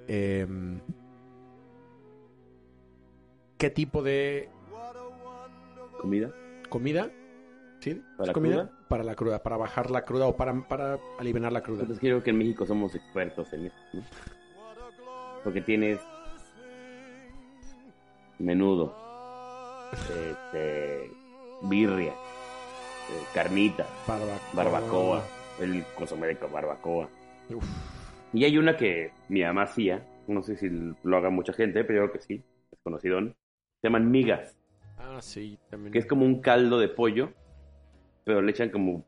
[0.08, 0.82] em,
[3.64, 4.50] ¿qué tipo de
[6.02, 6.30] ¿Comida?
[6.68, 7.10] comida?
[7.80, 7.94] ¿Sí?
[8.18, 8.56] ¿Para ¿Es la comida?
[8.68, 8.88] cruda?
[8.90, 11.84] Para la cruda, para bajar la cruda o para, para aliviar la cruda.
[11.84, 14.02] Entonces creo que en México somos expertos en eso, ¿no?
[15.46, 16.02] Porque tienes
[18.38, 18.94] menudo,
[19.94, 21.10] este,
[21.62, 24.42] birria, eh, carnita, Barbacoa.
[24.52, 25.24] barbacoa,
[25.62, 27.08] el consomé de barbacoa.
[27.50, 27.64] Uf,
[28.34, 32.02] Y hay una que mi mamá hacía, no sé si lo haga mucha gente, pero
[32.04, 32.44] yo creo que sí,
[32.74, 33.22] es conocido.
[33.84, 34.58] Se llaman migas,
[34.98, 35.92] Ah, sí, también.
[35.92, 37.34] que es como un caldo de pollo,
[38.24, 39.04] pero le echan como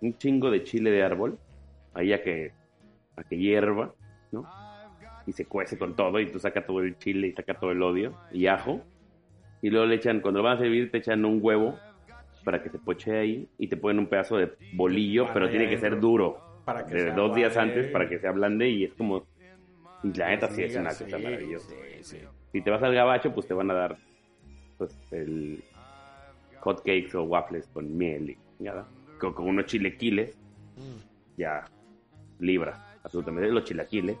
[0.00, 1.38] un chingo de chile de árbol,
[1.94, 2.50] ahí a que,
[3.14, 3.94] a que hierva,
[4.32, 4.44] ¿no?
[5.28, 7.80] Y se cuece con todo y tú sacas todo el chile y saca todo el
[7.80, 8.82] odio y ajo.
[9.62, 11.78] Y luego le echan, cuando lo van a servir, te echan un huevo
[12.42, 15.78] para que se poche ahí y te ponen un pedazo de bolillo, pero tiene que
[15.78, 16.40] ser duro.
[16.64, 19.24] Para que de se dos días antes para que se ablande y es como
[20.02, 22.18] y la neta sí es una Sí, cosa maravillosa sí, sí.
[22.50, 23.96] si te vas al gabacho pues te van a dar
[24.78, 25.62] pues el
[26.60, 28.86] hot cakes o waffles con miel y nada
[29.20, 30.36] con, con unos chilequiles
[30.76, 31.38] Mm.
[31.38, 31.64] ya
[32.38, 34.18] libras absolutamente los chilaquiles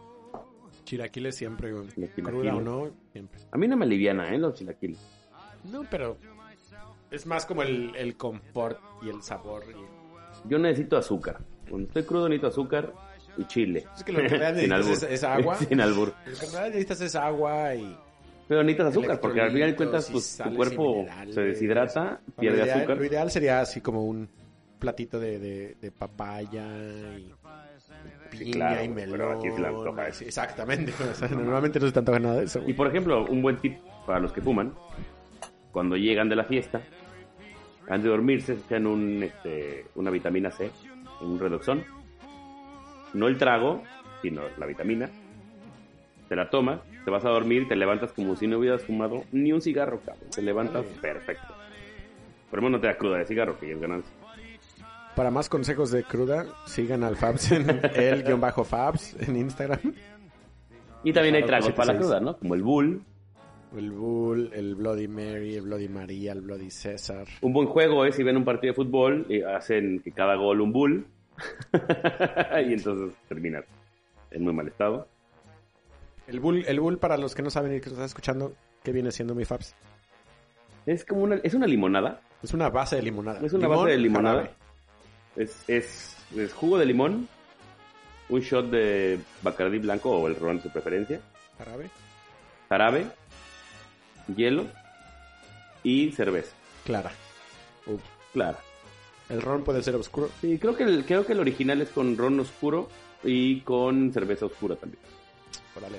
[0.84, 1.88] Chilaquiles siempre, güey.
[2.22, 3.40] Cruda o no, siempre.
[3.50, 4.98] a mí no me aliviana eh los chilaquiles
[5.64, 6.16] No, pero
[7.10, 9.64] es más como el, el confort y el sabor.
[9.68, 11.38] y- yo necesito azúcar
[11.68, 12.92] cuando estoy crudo necesito azúcar
[13.36, 15.56] y chile Es que lo que necesitas es, es agua.
[15.58, 17.98] sin albur Lo que necesitas es agua y...
[18.48, 21.34] pero necesitas azúcar porque al final de cuentas pues, tu cuerpo minerales.
[21.34, 24.28] se deshidrata Bueno, pierde ideal, azúcar lo ideal sería así como un
[24.78, 26.66] platito de, de, de papaya
[27.18, 27.32] y
[28.30, 29.38] Sí, piña claro, y pero melón.
[29.38, 30.18] aquí se le antoja eso.
[30.18, 30.92] Sí, exactamente.
[31.10, 32.60] O sea, normalmente no se te antoja nada de eso.
[32.66, 34.74] Y por ejemplo, un buen tip para los que fuman,
[35.70, 36.80] cuando llegan de la fiesta,
[37.88, 40.70] antes de dormirse, se echan un, este, una vitamina C,
[41.20, 41.84] un redoxón.
[43.14, 43.82] No el trago,
[44.22, 45.08] sino la vitamina.
[46.28, 49.22] Te la tomas, te vas a dormir y te levantas como si no hubieras fumado
[49.30, 50.28] ni un cigarro, cabrón.
[50.34, 51.54] Te levantas perfecto.
[52.50, 54.12] Por lo menos no te da cruda de cigarro, que ya es ganancia.
[55.14, 59.94] Para más consejos de cruda, sigan al Fabs en el-Fabs en Instagram.
[61.04, 62.00] Y también hay tragos para la 76.
[62.00, 62.38] cruda, ¿no?
[62.38, 63.02] Como el Bull.
[63.76, 67.28] El Bull, el Bloody Mary, el Bloody María, el Bloody César.
[67.40, 70.60] Un buen juego es si ven un partido de fútbol y hacen que cada gol
[70.60, 71.06] un bull.
[72.66, 73.64] y entonces terminas
[74.32, 75.06] en muy mal estado.
[76.26, 78.52] El Bull, el Bull para los que no saben y que nos están escuchando,
[78.82, 79.74] ¿qué viene siendo mi Fabs?
[80.84, 82.20] Es como una, es una limonada.
[82.42, 83.40] Es una base de limonada.
[83.44, 84.50] Es una Limón, base de limonada.
[85.36, 87.28] Es, es, es jugo de limón,
[88.28, 91.20] un shot de Bacardí blanco o el ron de su preferencia,
[91.58, 91.90] Jarabe.
[92.68, 93.06] jarabe,
[94.34, 94.66] hielo
[95.82, 96.54] y cerveza.
[96.84, 97.10] Clara.
[97.86, 98.00] Uf.
[98.32, 98.58] Claro.
[99.28, 100.30] El ron puede ser oscuro.
[100.40, 102.88] Sí, creo que el, creo que el original es con ron oscuro
[103.24, 105.02] y con cerveza oscura también.
[105.76, 105.98] Órale.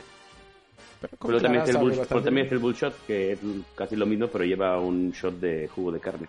[1.00, 3.39] Pero, Pero también, está el bull, pero también está el bull shot, que es
[3.76, 6.28] casi lo mismo, pero lleva un shot de jugo de carne.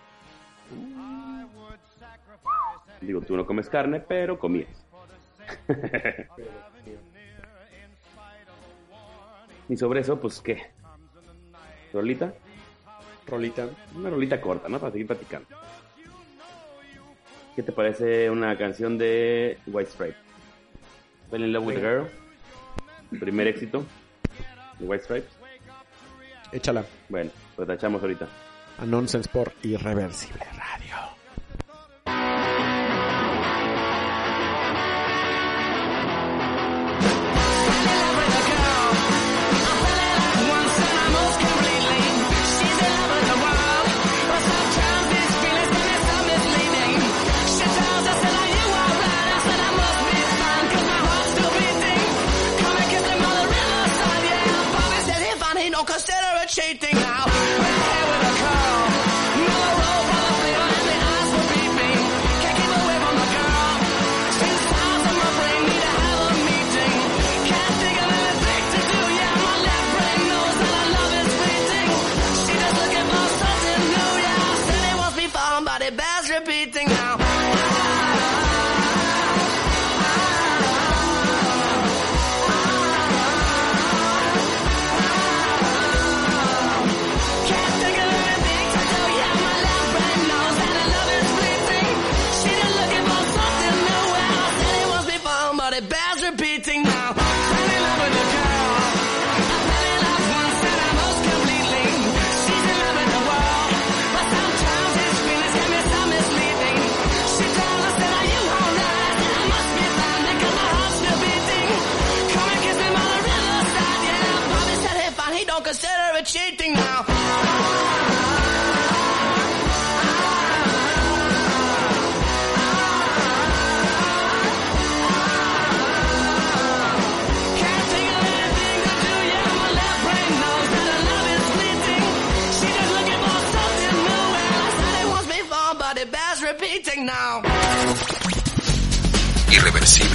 [3.01, 4.67] Digo, tú no comes carne, pero comías.
[9.69, 10.61] y sobre eso, pues, ¿qué?
[11.93, 12.33] ¿Rolita?
[13.25, 13.67] Rolita.
[13.95, 14.79] Una rolita corta, ¿no?
[14.79, 15.47] Para seguir platicando.
[17.55, 20.17] ¿Qué te parece una canción de White Stripe?
[21.31, 21.79] Fell in Love with a.
[21.79, 22.07] Girl.
[23.19, 23.83] Primer éxito
[24.87, 25.31] White Stripes.
[26.51, 26.83] Échala.
[27.09, 28.27] Bueno, pues la echamos ahorita.
[28.79, 30.95] A Nonsense por Irreversible Radio.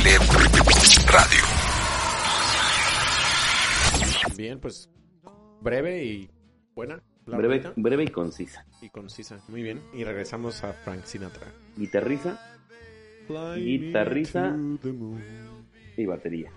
[0.05, 1.41] Radio.
[4.37, 4.91] Bien, pues
[5.63, 6.31] breve y
[6.75, 7.01] buena.
[7.25, 8.67] la Breve, breve y concisa.
[8.83, 9.39] y concisa.
[9.49, 9.81] Muy bien.
[9.95, 11.47] Y regresamos a Frank Sinatra.
[11.79, 12.39] Guitarriza
[13.57, 14.55] Guitarriza.
[15.97, 16.51] y batería.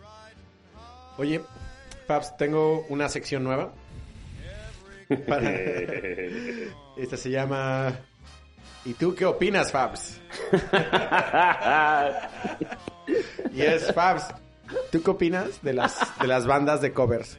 [1.18, 1.40] Oye,
[2.06, 3.72] Fabs, tengo una sección nueva.
[5.26, 5.56] Para-
[6.98, 7.98] Esta se llama
[8.84, 10.20] ¿Y tú qué opinas, Fabs?
[13.54, 14.26] Y es Fabs.
[14.92, 17.38] ¿Tú qué opinas de las de las bandas de covers?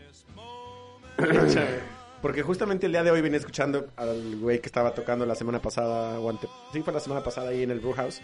[2.23, 5.61] Porque justamente el día de hoy vine escuchando al güey que estaba tocando la semana
[5.61, 8.21] pasada, o ante- sí fue la semana pasada ahí en el Brew House.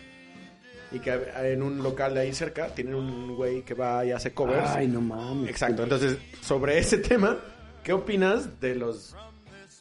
[0.91, 4.33] Y que en un local de ahí cerca tienen un güey que va y hace
[4.33, 4.71] covers.
[4.71, 5.49] Ay, no mames.
[5.51, 7.39] Exacto, entonces, sobre ese tema,
[7.83, 9.15] ¿qué opinas de los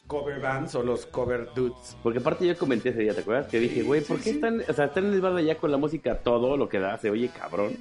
[0.06, 1.96] cover bands o los cover dudes?
[2.02, 3.46] Porque aparte yo comenté ese día, ¿te acuerdas?
[3.48, 5.70] Que dije, güey, ¿por qué están, o sea, están en el bar de allá con
[5.70, 6.98] la música todo lo que da?
[6.98, 7.76] Se oye cabrón.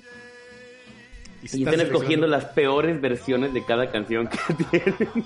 [1.45, 4.37] si Y están escogiendo las peores versiones de cada canción que
[4.71, 5.25] tienen.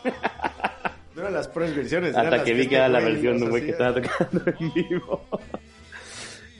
[1.15, 2.15] No eran las peores versiones.
[2.15, 5.23] Hasta que vi que era la versión de un güey que estaba tocando en vivo.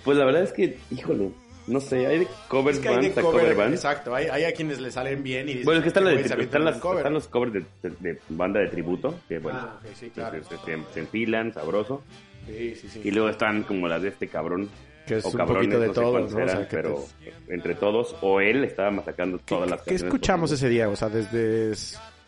[0.04, 1.32] Pues la verdad es que, híjole,
[1.68, 3.76] no sé, hay de cover Es que hay de bands a cover, cover bands.
[3.76, 6.34] Exacto, hay, hay a quienes le salen bien y dicen, Bueno, es que están, "Este
[6.34, 6.98] avienta están, las- cover".
[7.00, 10.38] están los covers de, de- de banda de tributo, que bueno, Ah, sí, claro.
[10.44, 12.04] se, se- se enfilan, sabroso.
[12.48, 13.02] Sí, sí, sí.
[13.04, 14.70] Y luego están como las de este cabrón.
[15.06, 17.06] Que es o un cabrones, poquito de no pero
[17.48, 20.90] te- entre todos, o él estaba masacrando ¿Qué, todas las qué escuchamos ese día?
[20.90, 21.70] O sea, desde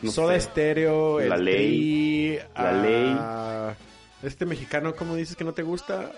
[0.01, 0.47] No Soda sé.
[0.49, 3.75] Stereo, La Ley, Tri, La a- Ley.
[4.23, 6.11] Este mexicano, ¿cómo dices que no te gusta?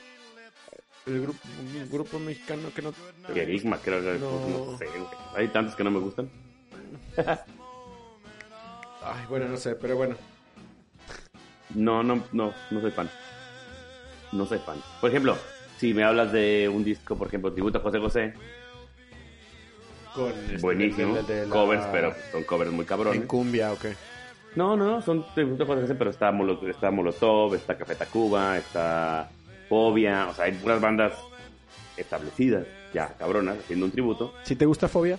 [1.08, 2.94] El grupo, un grupo mexicano que no...
[3.34, 4.48] Querigma, creo que No.
[4.72, 5.04] no sé, güey.
[5.36, 6.30] Hay tantos que no me gustan.
[9.04, 10.16] Ay, bueno, no sé, pero bueno.
[11.74, 13.10] No, no, no, no soy fan.
[14.32, 14.78] No soy fan.
[15.00, 15.36] Por ejemplo,
[15.78, 18.34] si me hablas de un disco, por ejemplo, tributo a José José,
[20.14, 21.16] Con este, buenísimo.
[21.28, 23.22] la- Covers, pero son covers muy cabrones.
[23.22, 23.86] En cumbia, ok.
[24.56, 27.96] No, no, no, son tributo a José José, pero está, Molo- está Molotov, está Café
[27.96, 29.32] Tacuba, está
[29.72, 31.14] Fobia, o sea, hay puras bandas
[31.96, 34.34] establecidas, ya, cabronas, haciendo un tributo.
[34.44, 35.18] ¿Si te gusta Fobia?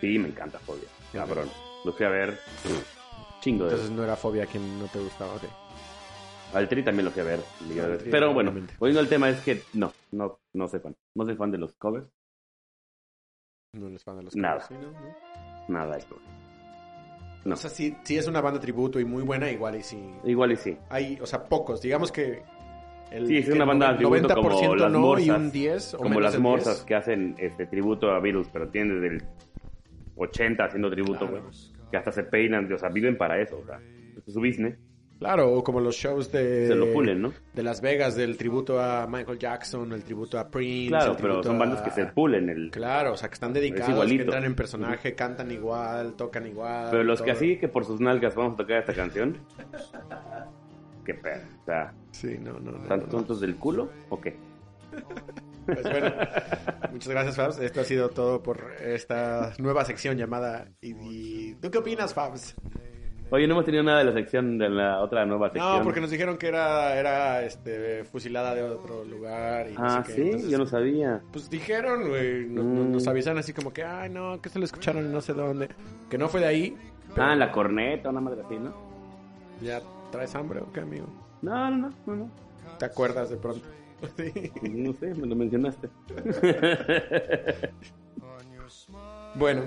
[0.00, 1.50] Sí, me encanta Fobia, cabrón.
[1.84, 2.38] Lo fui a ver
[3.40, 5.34] Chingo de Entonces no era fobia quien no te gustaba.
[5.34, 5.42] ok.
[6.54, 7.40] Al Tri también lo fui a ver.
[8.08, 10.94] Pero bueno, volviendo al tema es que no, no, no soy fan.
[11.16, 12.06] No soy fan de los covers.
[13.72, 14.60] No eres fan de los Nada.
[14.60, 14.92] covers, ¿sí, no?
[14.92, 15.16] ¿No?
[15.68, 16.26] Nada de covers.
[17.44, 17.54] No.
[17.54, 19.98] O sea, sí, sí es una banda tributo y muy buena, igual y sí.
[20.24, 20.78] Igual y sí.
[20.90, 21.80] Hay, o sea, pocos.
[21.82, 22.44] Digamos que.
[23.10, 25.26] El, Sí, es que una banda el tributo como 90% las no morsas.
[25.26, 26.84] y un 10 o Como las morsas 10.
[26.86, 29.22] que hacen este tributo a Beatles, pero tienen desde el
[30.16, 31.42] 80 haciendo tributo, Claro.
[31.42, 31.54] güey.
[31.90, 33.80] Que hasta se peinan, o sea, viven para eso, o sea.
[34.26, 34.76] Es su business.
[35.18, 36.68] Claro, o como los shows de.
[36.68, 37.32] Se lo pulen, ¿no?
[37.52, 40.88] De Las Vegas, del tributo a Michael Jackson, el tributo a Prince.
[40.88, 42.70] Claro, pero son a- bandas que se pulen el...
[42.70, 44.22] Claro, o sea, que están dedicados, que igualito.
[44.22, 46.88] entran en personaje, cantan igual, tocan igual.
[46.90, 47.36] Pero los que todo.
[47.36, 49.36] así, que por sus nalgas vamos a tocar esta canción.
[51.04, 51.42] Qué pedo.
[51.62, 52.82] O sea, Sí, no, no, no.
[52.82, 53.10] ¿están no, no.
[53.12, 54.36] tontos del culo o qué?
[55.66, 56.12] Pues bueno,
[56.92, 57.58] muchas gracias, Fabs.
[57.60, 60.66] Esto ha sido todo por esta nueva sección llamada.
[60.80, 62.56] ¿Y, tú qué opinas, Fabs?
[63.32, 65.78] Oye, no hemos tenido nada de la sección de la otra nueva sección.
[65.78, 69.70] No, porque nos dijeron que era, era este, fusilada de otro lugar.
[69.70, 70.16] Y no Ah, sé qué.
[70.16, 71.20] sí, Entonces, yo no sabía.
[71.32, 72.90] Pues dijeron, güey, nos, Mm.
[72.92, 75.68] nos avisaron así como que, ay, no, que se lo escucharon en no sé dónde.
[76.08, 76.76] Que no fue de ahí.
[77.14, 78.74] pero Ah, la corneta, una madre así, ¿no?
[79.62, 79.80] ¿Ya
[80.10, 81.06] traes hambre o qué, amigo?
[81.42, 82.30] No, no, no, no, no.
[82.78, 83.66] ¿Te acuerdas de pronto?
[84.16, 84.50] Sí.
[84.62, 85.90] No sé, me lo mencionaste.
[89.34, 89.62] Bueno,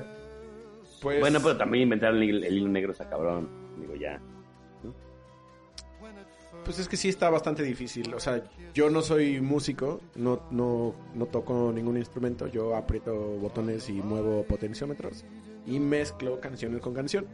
[1.01, 1.19] pues...
[1.19, 3.47] bueno, pero también inventaron el, el hilo negro esa cabrón.
[3.79, 4.19] Digo, ya.
[6.63, 8.13] Pues es que sí está bastante difícil.
[8.13, 8.41] O sea,
[8.73, 12.47] yo no soy músico, no, no, no toco ningún instrumento.
[12.47, 15.25] Yo aprieto botones y muevo potenciómetros
[15.65, 17.25] y mezclo canciones con canción.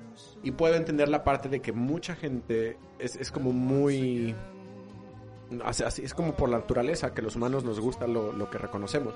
[0.43, 4.35] Y puedo entender la parte de que mucha gente es, es como muy...
[5.65, 9.13] así- Es como por la naturaleza que los humanos nos gusta lo, lo que reconocemos.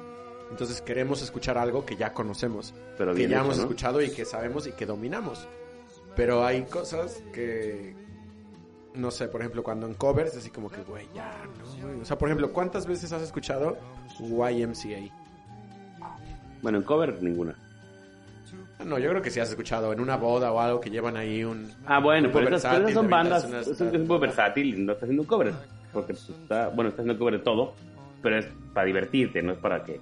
[0.50, 3.64] Entonces queremos escuchar algo que ya conocemos, Pero que ya hecho, hemos ¿no?
[3.64, 5.48] escuchado y que sabemos y que dominamos.
[6.16, 7.96] Pero hay cosas que,
[8.94, 12.02] no sé, por ejemplo, cuando en covers, así como que, güey, ya, no, güey.
[12.02, 13.78] O sea, por ejemplo, ¿cuántas veces has escuchado
[14.20, 15.12] YMCA?
[16.62, 17.58] Bueno, en cover ninguna.
[18.86, 21.44] No, yo creo que sí has escuchado en una boda o algo que llevan ahí
[21.44, 21.72] un...
[21.86, 25.06] Ah, bueno, grupo pero esas, esas son versátil, bandas, es un, poco versátil no está
[25.06, 25.54] haciendo un cover.
[25.94, 27.74] Porque pues, está, bueno, está haciendo cover de todo,
[28.22, 30.02] pero es para divertirte, no es para que...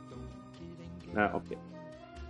[1.16, 1.46] Ah, ok.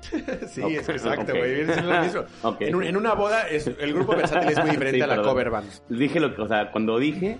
[0.47, 2.23] sí, es exacto, güey, lo mismo.
[2.59, 5.15] En, un- en una boda, es, el grupo versátil es muy diferente Sí, a la
[5.15, 5.31] perdón.
[5.31, 5.69] cover band.
[5.89, 7.37] Dije lo que, o sea, cuando dije,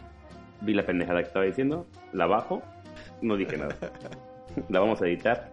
[0.61, 2.61] vi la pendejada que estaba diciendo, la bajo,
[3.22, 3.76] no dije nada.
[4.69, 5.49] La vamos a editar.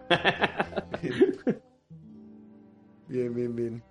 [3.09, 3.83] Bien, bien, bien.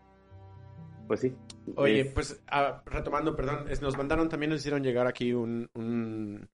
[1.06, 1.34] Pues sí.
[1.76, 5.68] Oye, Es- pues ah, retomando, perdón, es- nos mandaron también, nos hicieron llegar aquí un,
[5.74, 6.48] un-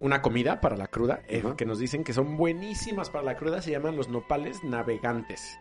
[0.00, 3.62] una comida para la cruda, eh, que nos dicen que son buenísimas para la cruda,
[3.62, 5.58] se llaman los nopales navegantes.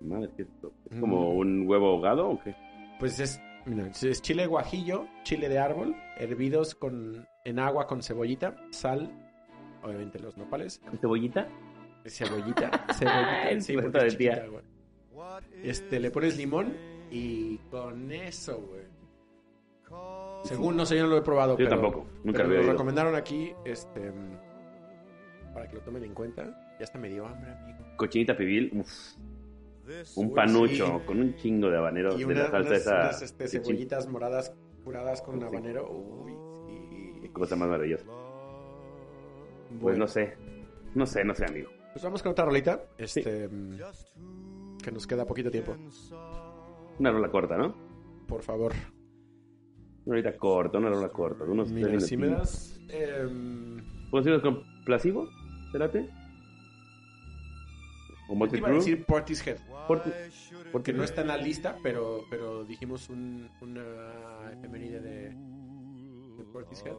[0.00, 0.72] Madre, ¿qué es esto?
[0.90, 1.00] ¿Es Mm.
[1.00, 2.54] como un huevo ahogado o qué?
[2.98, 8.56] Pues es, mira, es chile guajillo, chile de árbol, hervidos con, en agua con cebollita,
[8.70, 9.10] sal,
[9.82, 11.48] obviamente los nopales, ¿Cebollita?
[12.06, 14.62] Cebollita, cebollita, sí, porque de es chiquita, güey.
[15.62, 16.74] Este, le pones limón
[17.10, 18.82] y con eso, güey.
[20.44, 21.52] Según, no sé, yo no lo he probado.
[21.52, 24.12] Yo pero, tampoco, nunca pero lo había lo recomendaron aquí, este,
[25.52, 26.44] para que lo tomen en cuenta.
[26.78, 27.78] Ya hasta me dio hambre, amigo.
[27.96, 28.88] Cochinita pibil, uf,
[30.16, 31.06] un panucho sí.
[31.06, 32.94] con un chingo de habanero Y de la salsa unas, esa.
[32.94, 34.54] unas, este, chin- cebollitas moradas
[34.84, 35.44] curadas con Sí.
[35.44, 35.90] habanero.
[35.90, 36.32] Uy,
[36.68, 37.20] sí.
[37.22, 38.04] Qué cosa más maravillosa.
[39.80, 40.36] Pues no sé,
[40.94, 41.70] no sé, no sé, amigo.
[41.92, 42.82] Pues vamos con otra rolita.
[42.98, 45.76] Este, mm, que nos queda poquito tiempo.
[46.98, 47.74] Una rola corta, ¿no?
[48.26, 48.72] Por favor.
[50.04, 51.44] Una rolita corta, una rola corta.
[51.44, 52.80] Unos Mira, si me das...
[52.88, 55.28] em, ¿Puedo decirlo con placebo?
[55.72, 56.08] ¿Serate?
[58.28, 59.58] ¿O Te Motley iba a decir Portishead,
[59.88, 60.12] Porti-
[60.70, 66.94] porque no está en la lista, pero, pero dijimos un, una efeméride de, de Portishead.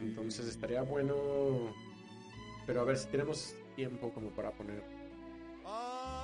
[0.00, 1.14] Entonces estaría bueno.
[2.66, 4.82] Pero a ver si tenemos tiempo como para poner.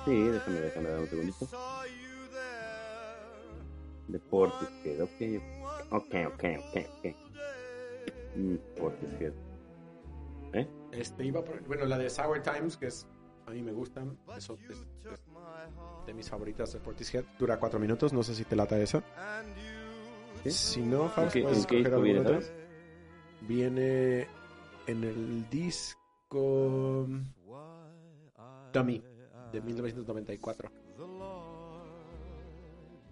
[0.05, 1.47] Sí, déjame, déjame dar un segundito.
[4.07, 7.15] Deportes, que ok, ok, ok, ok, ok.
[8.35, 9.33] Mm, Portishead.
[10.53, 10.67] ¿Eh?
[10.91, 13.07] Este iba a poner- bueno, la de Sour Times, que es
[13.47, 15.25] a mí me gustan, eso es, es
[16.05, 17.25] de mis favoritas de Portishead.
[17.39, 19.03] Dura cuatro minutos, no sé si te lata esa.
[20.43, 20.51] ¿Sí?
[20.51, 22.39] Si no, ¿En Faust, qué, puedes viene, alguna otra.
[23.41, 24.27] Viene
[24.85, 27.07] en el disco
[28.79, 29.03] Dummy
[29.51, 30.69] de 1994.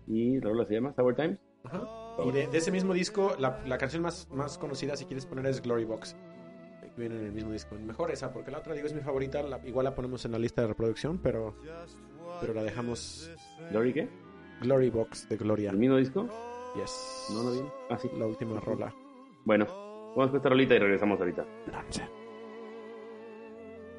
[0.08, 1.40] Y la rola se llama Sour Times.
[1.64, 1.88] Ajá.
[2.26, 5.46] Y de, de ese mismo disco, la, la canción más, más conocida, si quieres poner,
[5.48, 6.16] es Glory Box.
[6.82, 7.76] Que viene en el mismo disco.
[7.76, 9.42] Mejor esa, porque la otra, digo, es mi favorita.
[9.42, 11.56] la- igual la ponemos en la lista de reproducción, pero,
[12.40, 13.32] pero la dejamos.
[13.72, 14.08] ¿Glory qué?
[14.62, 15.72] Glory Box de Gloria.
[15.72, 16.28] ¿El mismo disco?
[16.76, 17.28] Yes.
[17.34, 17.60] No, no vi.
[17.90, 18.10] Ah, sí.
[18.18, 18.94] La última rola.
[19.44, 19.66] Bueno,
[20.16, 21.46] vamos con esta rolita y regresamos ahorita.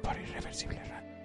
[0.01, 1.16] Por irreversible radio.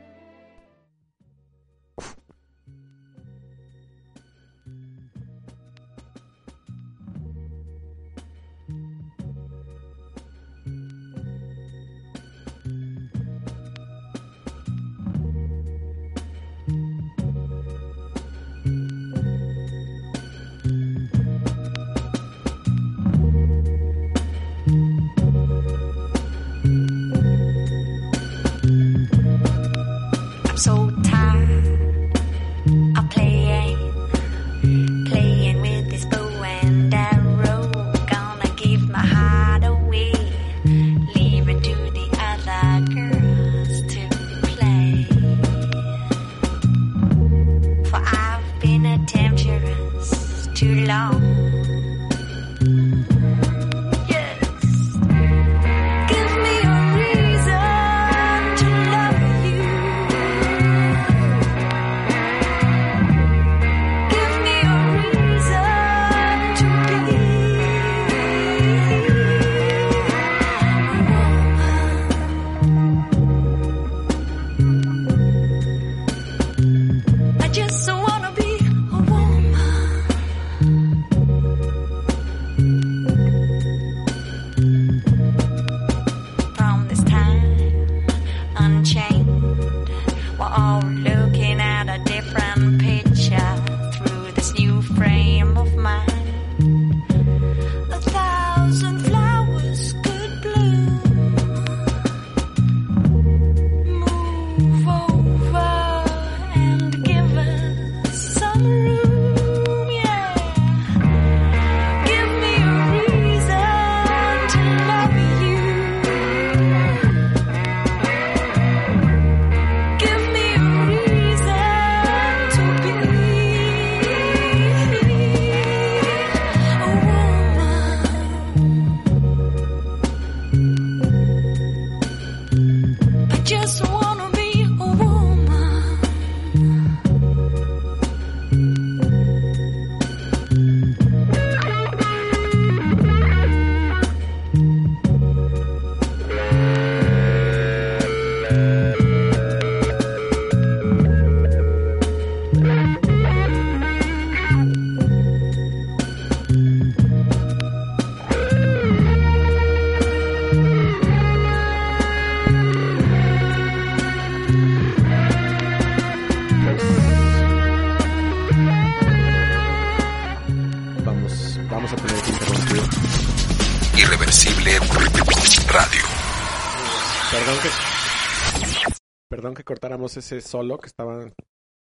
[179.63, 181.33] Que cortáramos ese solo que estaba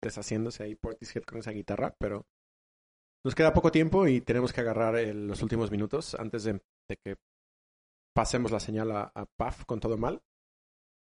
[0.02, 2.26] deshaciéndose ahí Portishead con esa guitarra, pero
[3.26, 6.54] nos queda poco tiempo y tenemos que agarrar el- los últimos minutos antes de,
[6.90, 7.16] de que
[8.16, 10.22] pasemos la señal a, a Paf con todo mal.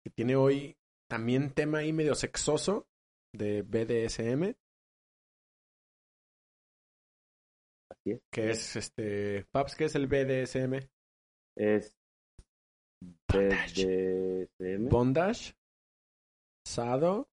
[0.05, 0.75] Que tiene hoy
[1.09, 2.87] también tema ahí medio sexoso
[3.35, 4.55] de BDSM,
[7.91, 8.21] Así es.
[8.33, 9.45] que es este.
[9.53, 10.89] Paps, ¿qué es el BDSM?
[11.57, 11.95] Es.
[13.31, 14.89] BDSM.
[14.89, 15.55] Bondage,
[16.69, 17.29] Sado,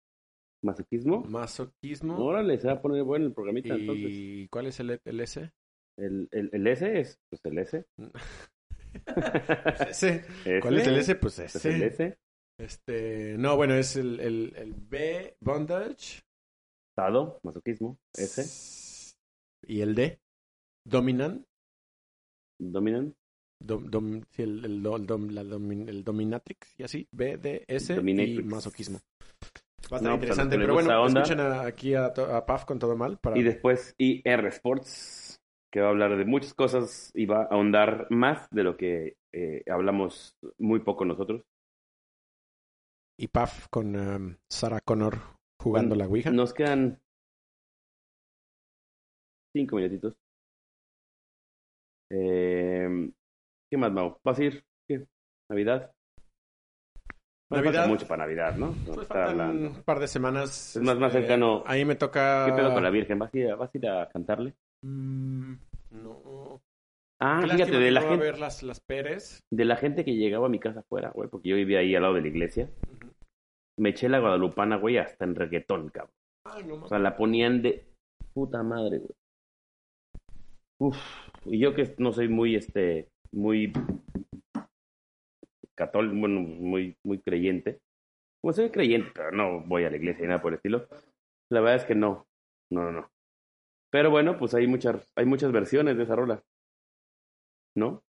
[0.64, 1.22] Masoquismo.
[1.26, 2.24] masoquismo.
[2.24, 4.06] Órale, se va a poner bueno el programita entonces.
[4.12, 5.52] ¿Y cuál es el, el S?
[5.98, 7.86] El, el, el S es pues el S.
[9.90, 10.26] S.
[10.46, 10.60] S.
[10.62, 11.16] ¿Cuál es el S?
[11.16, 11.70] Pues Pues S.
[11.76, 12.18] el S.
[12.60, 16.22] Este, no, bueno, es el, el, el B, bondage.
[16.92, 17.98] Estado, masoquismo.
[18.16, 19.16] S.
[19.68, 20.20] Y el D,
[20.86, 21.44] dominant.
[22.60, 23.16] Dominant.
[23.60, 27.08] Dom, dom- el, el, do- el dom- la el dominatrix y así.
[27.12, 28.46] B, D, S y Dominatrix.
[28.46, 29.00] masoquismo.
[29.92, 32.80] Va a estar No, pues, interesante, pero bueno, escuchen a- aquí a, a Paf con
[32.80, 33.18] todo mal.
[33.18, 33.38] Para...
[33.38, 35.42] Y después IR Sports,
[35.72, 39.18] que va a hablar de muchas cosas y va a ahondar más de lo que
[39.34, 41.44] eh, hablamos muy poco nosotros.
[43.18, 45.20] y Paf con um, Sarah Connor
[45.62, 46.32] jugando la Ouija.
[46.32, 47.00] Nos quedan
[49.54, 50.16] cinco minutitos.
[52.10, 53.10] Eh,
[53.70, 54.20] ¿Qué más, Mau?
[54.24, 54.66] ¿Vas a ir?
[54.88, 55.06] ¿Qué?
[55.50, 55.93] ¿Navidad?
[57.58, 57.74] Navidad.
[57.74, 58.74] falta mucho para Navidad, ¿no?
[58.86, 60.76] Pues un par de semanas.
[60.76, 61.64] Es más- más este, cercano.
[61.66, 62.46] Ahí me toca.
[62.48, 63.20] ¿Qué pedo con la Virgen?
[63.20, 64.54] ¿Vas a ir a, vas a, ir a cantarle?
[64.84, 65.54] Mm,
[65.92, 66.62] no.
[67.22, 69.40] Ah, Qué fíjate, de la, gente, ver las, las Pérez.
[69.50, 72.02] de la gente que llegaba a mi casa afuera, güey, porque yo vivía ahí al
[72.02, 72.70] lado de la iglesia.
[73.80, 76.14] Me eché la guadalupana, güey, hasta en reggaetón, cabrón.
[76.46, 77.86] Ay, no O sea, la ponían de
[78.34, 79.12] Puta madre, güey.
[80.80, 80.98] Uf,
[81.46, 83.72] y yo que no soy muy, este, muy
[85.76, 87.80] católico, bueno, muy, muy creyente.
[88.42, 90.88] Pues soy creyente, pero no voy a la iglesia y nada por el estilo.
[91.50, 92.28] La verdad es que no,
[92.72, 93.12] no, no, no.
[93.92, 96.42] Pero bueno, pues hay muchas, hay muchas versiones de esa rola.
[97.76, 98.04] ¿No?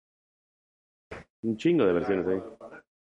[1.44, 2.42] Un chingo de versiones ahí.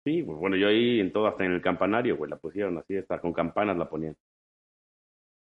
[0.06, 2.96] Sí, pues bueno, yo ahí en todo, hasta en el campanario, güey, la pusieron así,
[2.96, 4.16] hasta con campanas la ponían.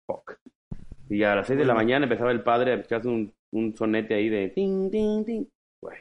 [0.06, 0.38] Fuck.
[1.08, 4.14] Y a las seis de la mañana empezaba el padre a echarse un, un sonete
[4.14, 5.46] ahí de ting, ting, ting.
[5.82, 5.98] Güey.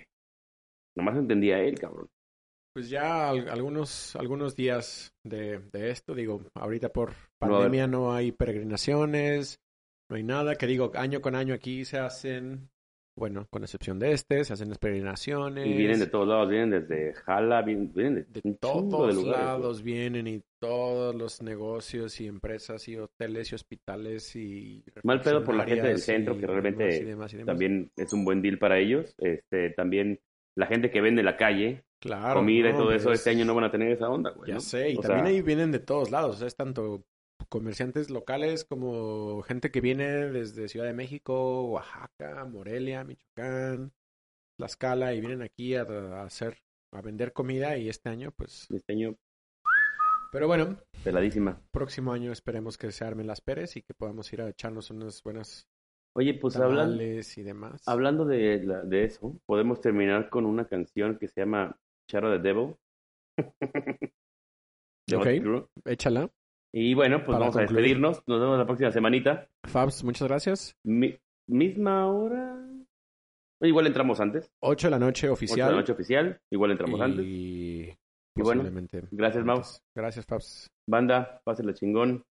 [0.95, 2.09] Nomás entendía él, cabrón.
[2.75, 8.33] Pues ya al- algunos, algunos días de, de esto, digo, ahorita por pandemia no hay
[8.33, 9.61] peregrinaciones,
[10.09, 12.69] no hay nada, que digo, año con año aquí se hacen,
[13.17, 15.65] bueno, con excepción de este, se hacen las peregrinaciones.
[15.65, 19.45] Y vienen de todos lados, vienen desde Jala, vienen, vienen de, todos de lugares.
[19.45, 25.45] lados vienen y todos los negocios y empresas y hoteles y hospitales y Mal pedo
[25.45, 27.47] por la gente del centro, y que realmente demás y demás y demás.
[27.53, 29.15] También es un buen deal para ellos.
[29.19, 30.19] Este, también
[30.57, 33.45] la gente que vende en la calle, Claro, comida y todo eso, es- este año
[33.45, 34.47] no van a tener esa onda, güey.
[34.49, 34.59] Ya ¿no?
[34.61, 37.03] sé, y O también sea, ahí vienen de todos lados, o sea, es tanto
[37.49, 43.91] comerciantes locales como gente que viene desde Ciudad de México, Oaxaca, Morelia, Michoacán,
[44.57, 46.59] Tlaxcala y vienen aquí a, a hacer,
[46.93, 49.15] a vender comida y este año, pues, Este año,
[50.31, 51.59] pero bueno, peladísima.
[51.71, 55.23] próximo año esperemos que se armen las peres y que podamos ir a echarnos unas
[55.23, 55.67] buenas
[56.17, 57.81] Oye, pues hablan, tamales y demás.
[57.87, 61.77] hablando de, la- de eso, podemos terminar con una canción que se llama
[62.09, 62.75] Shadow the Devil.
[65.07, 65.67] De Ok.
[65.85, 66.29] Échala.
[66.73, 68.21] Y bueno, pues Para vamos a despedirnos.
[68.27, 69.47] Nos vemos la próxima semanita.
[69.65, 70.75] Fabs, muchas gracias.
[70.83, 71.17] Mi-
[71.47, 72.59] misma hora.
[73.61, 74.49] Igual entramos antes.
[74.61, 75.67] 8 de la noche oficial.
[75.69, 76.39] de la noche oficial.
[76.51, 77.25] Igual entramos antes.
[77.25, 77.95] y,
[78.35, 78.63] bueno,
[79.11, 79.57] gracias, Mau.
[79.57, 79.79] antes.
[79.95, 80.67] Gracias, Fabs.
[80.89, 82.23] Banda, pásenla chingón.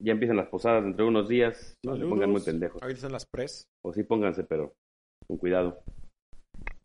[0.00, 1.76] Ya empiezan las posadas dentro de unos días.
[1.84, 2.80] No se pongan muy pendejos.
[2.82, 3.66] Ahorita están las pres.
[3.84, 4.74] O sí pónganse, pero
[5.26, 5.82] con cuidado.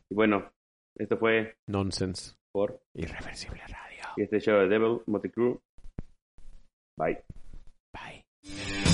[0.10, 0.50] Y bueno,
[0.98, 2.36] esto fue Nonsense.
[2.52, 4.04] por Irreversible Radio.
[4.18, 5.32] este show de Devil, Motley.
[6.98, 7.24] Bye.
[7.94, 8.87] Bye.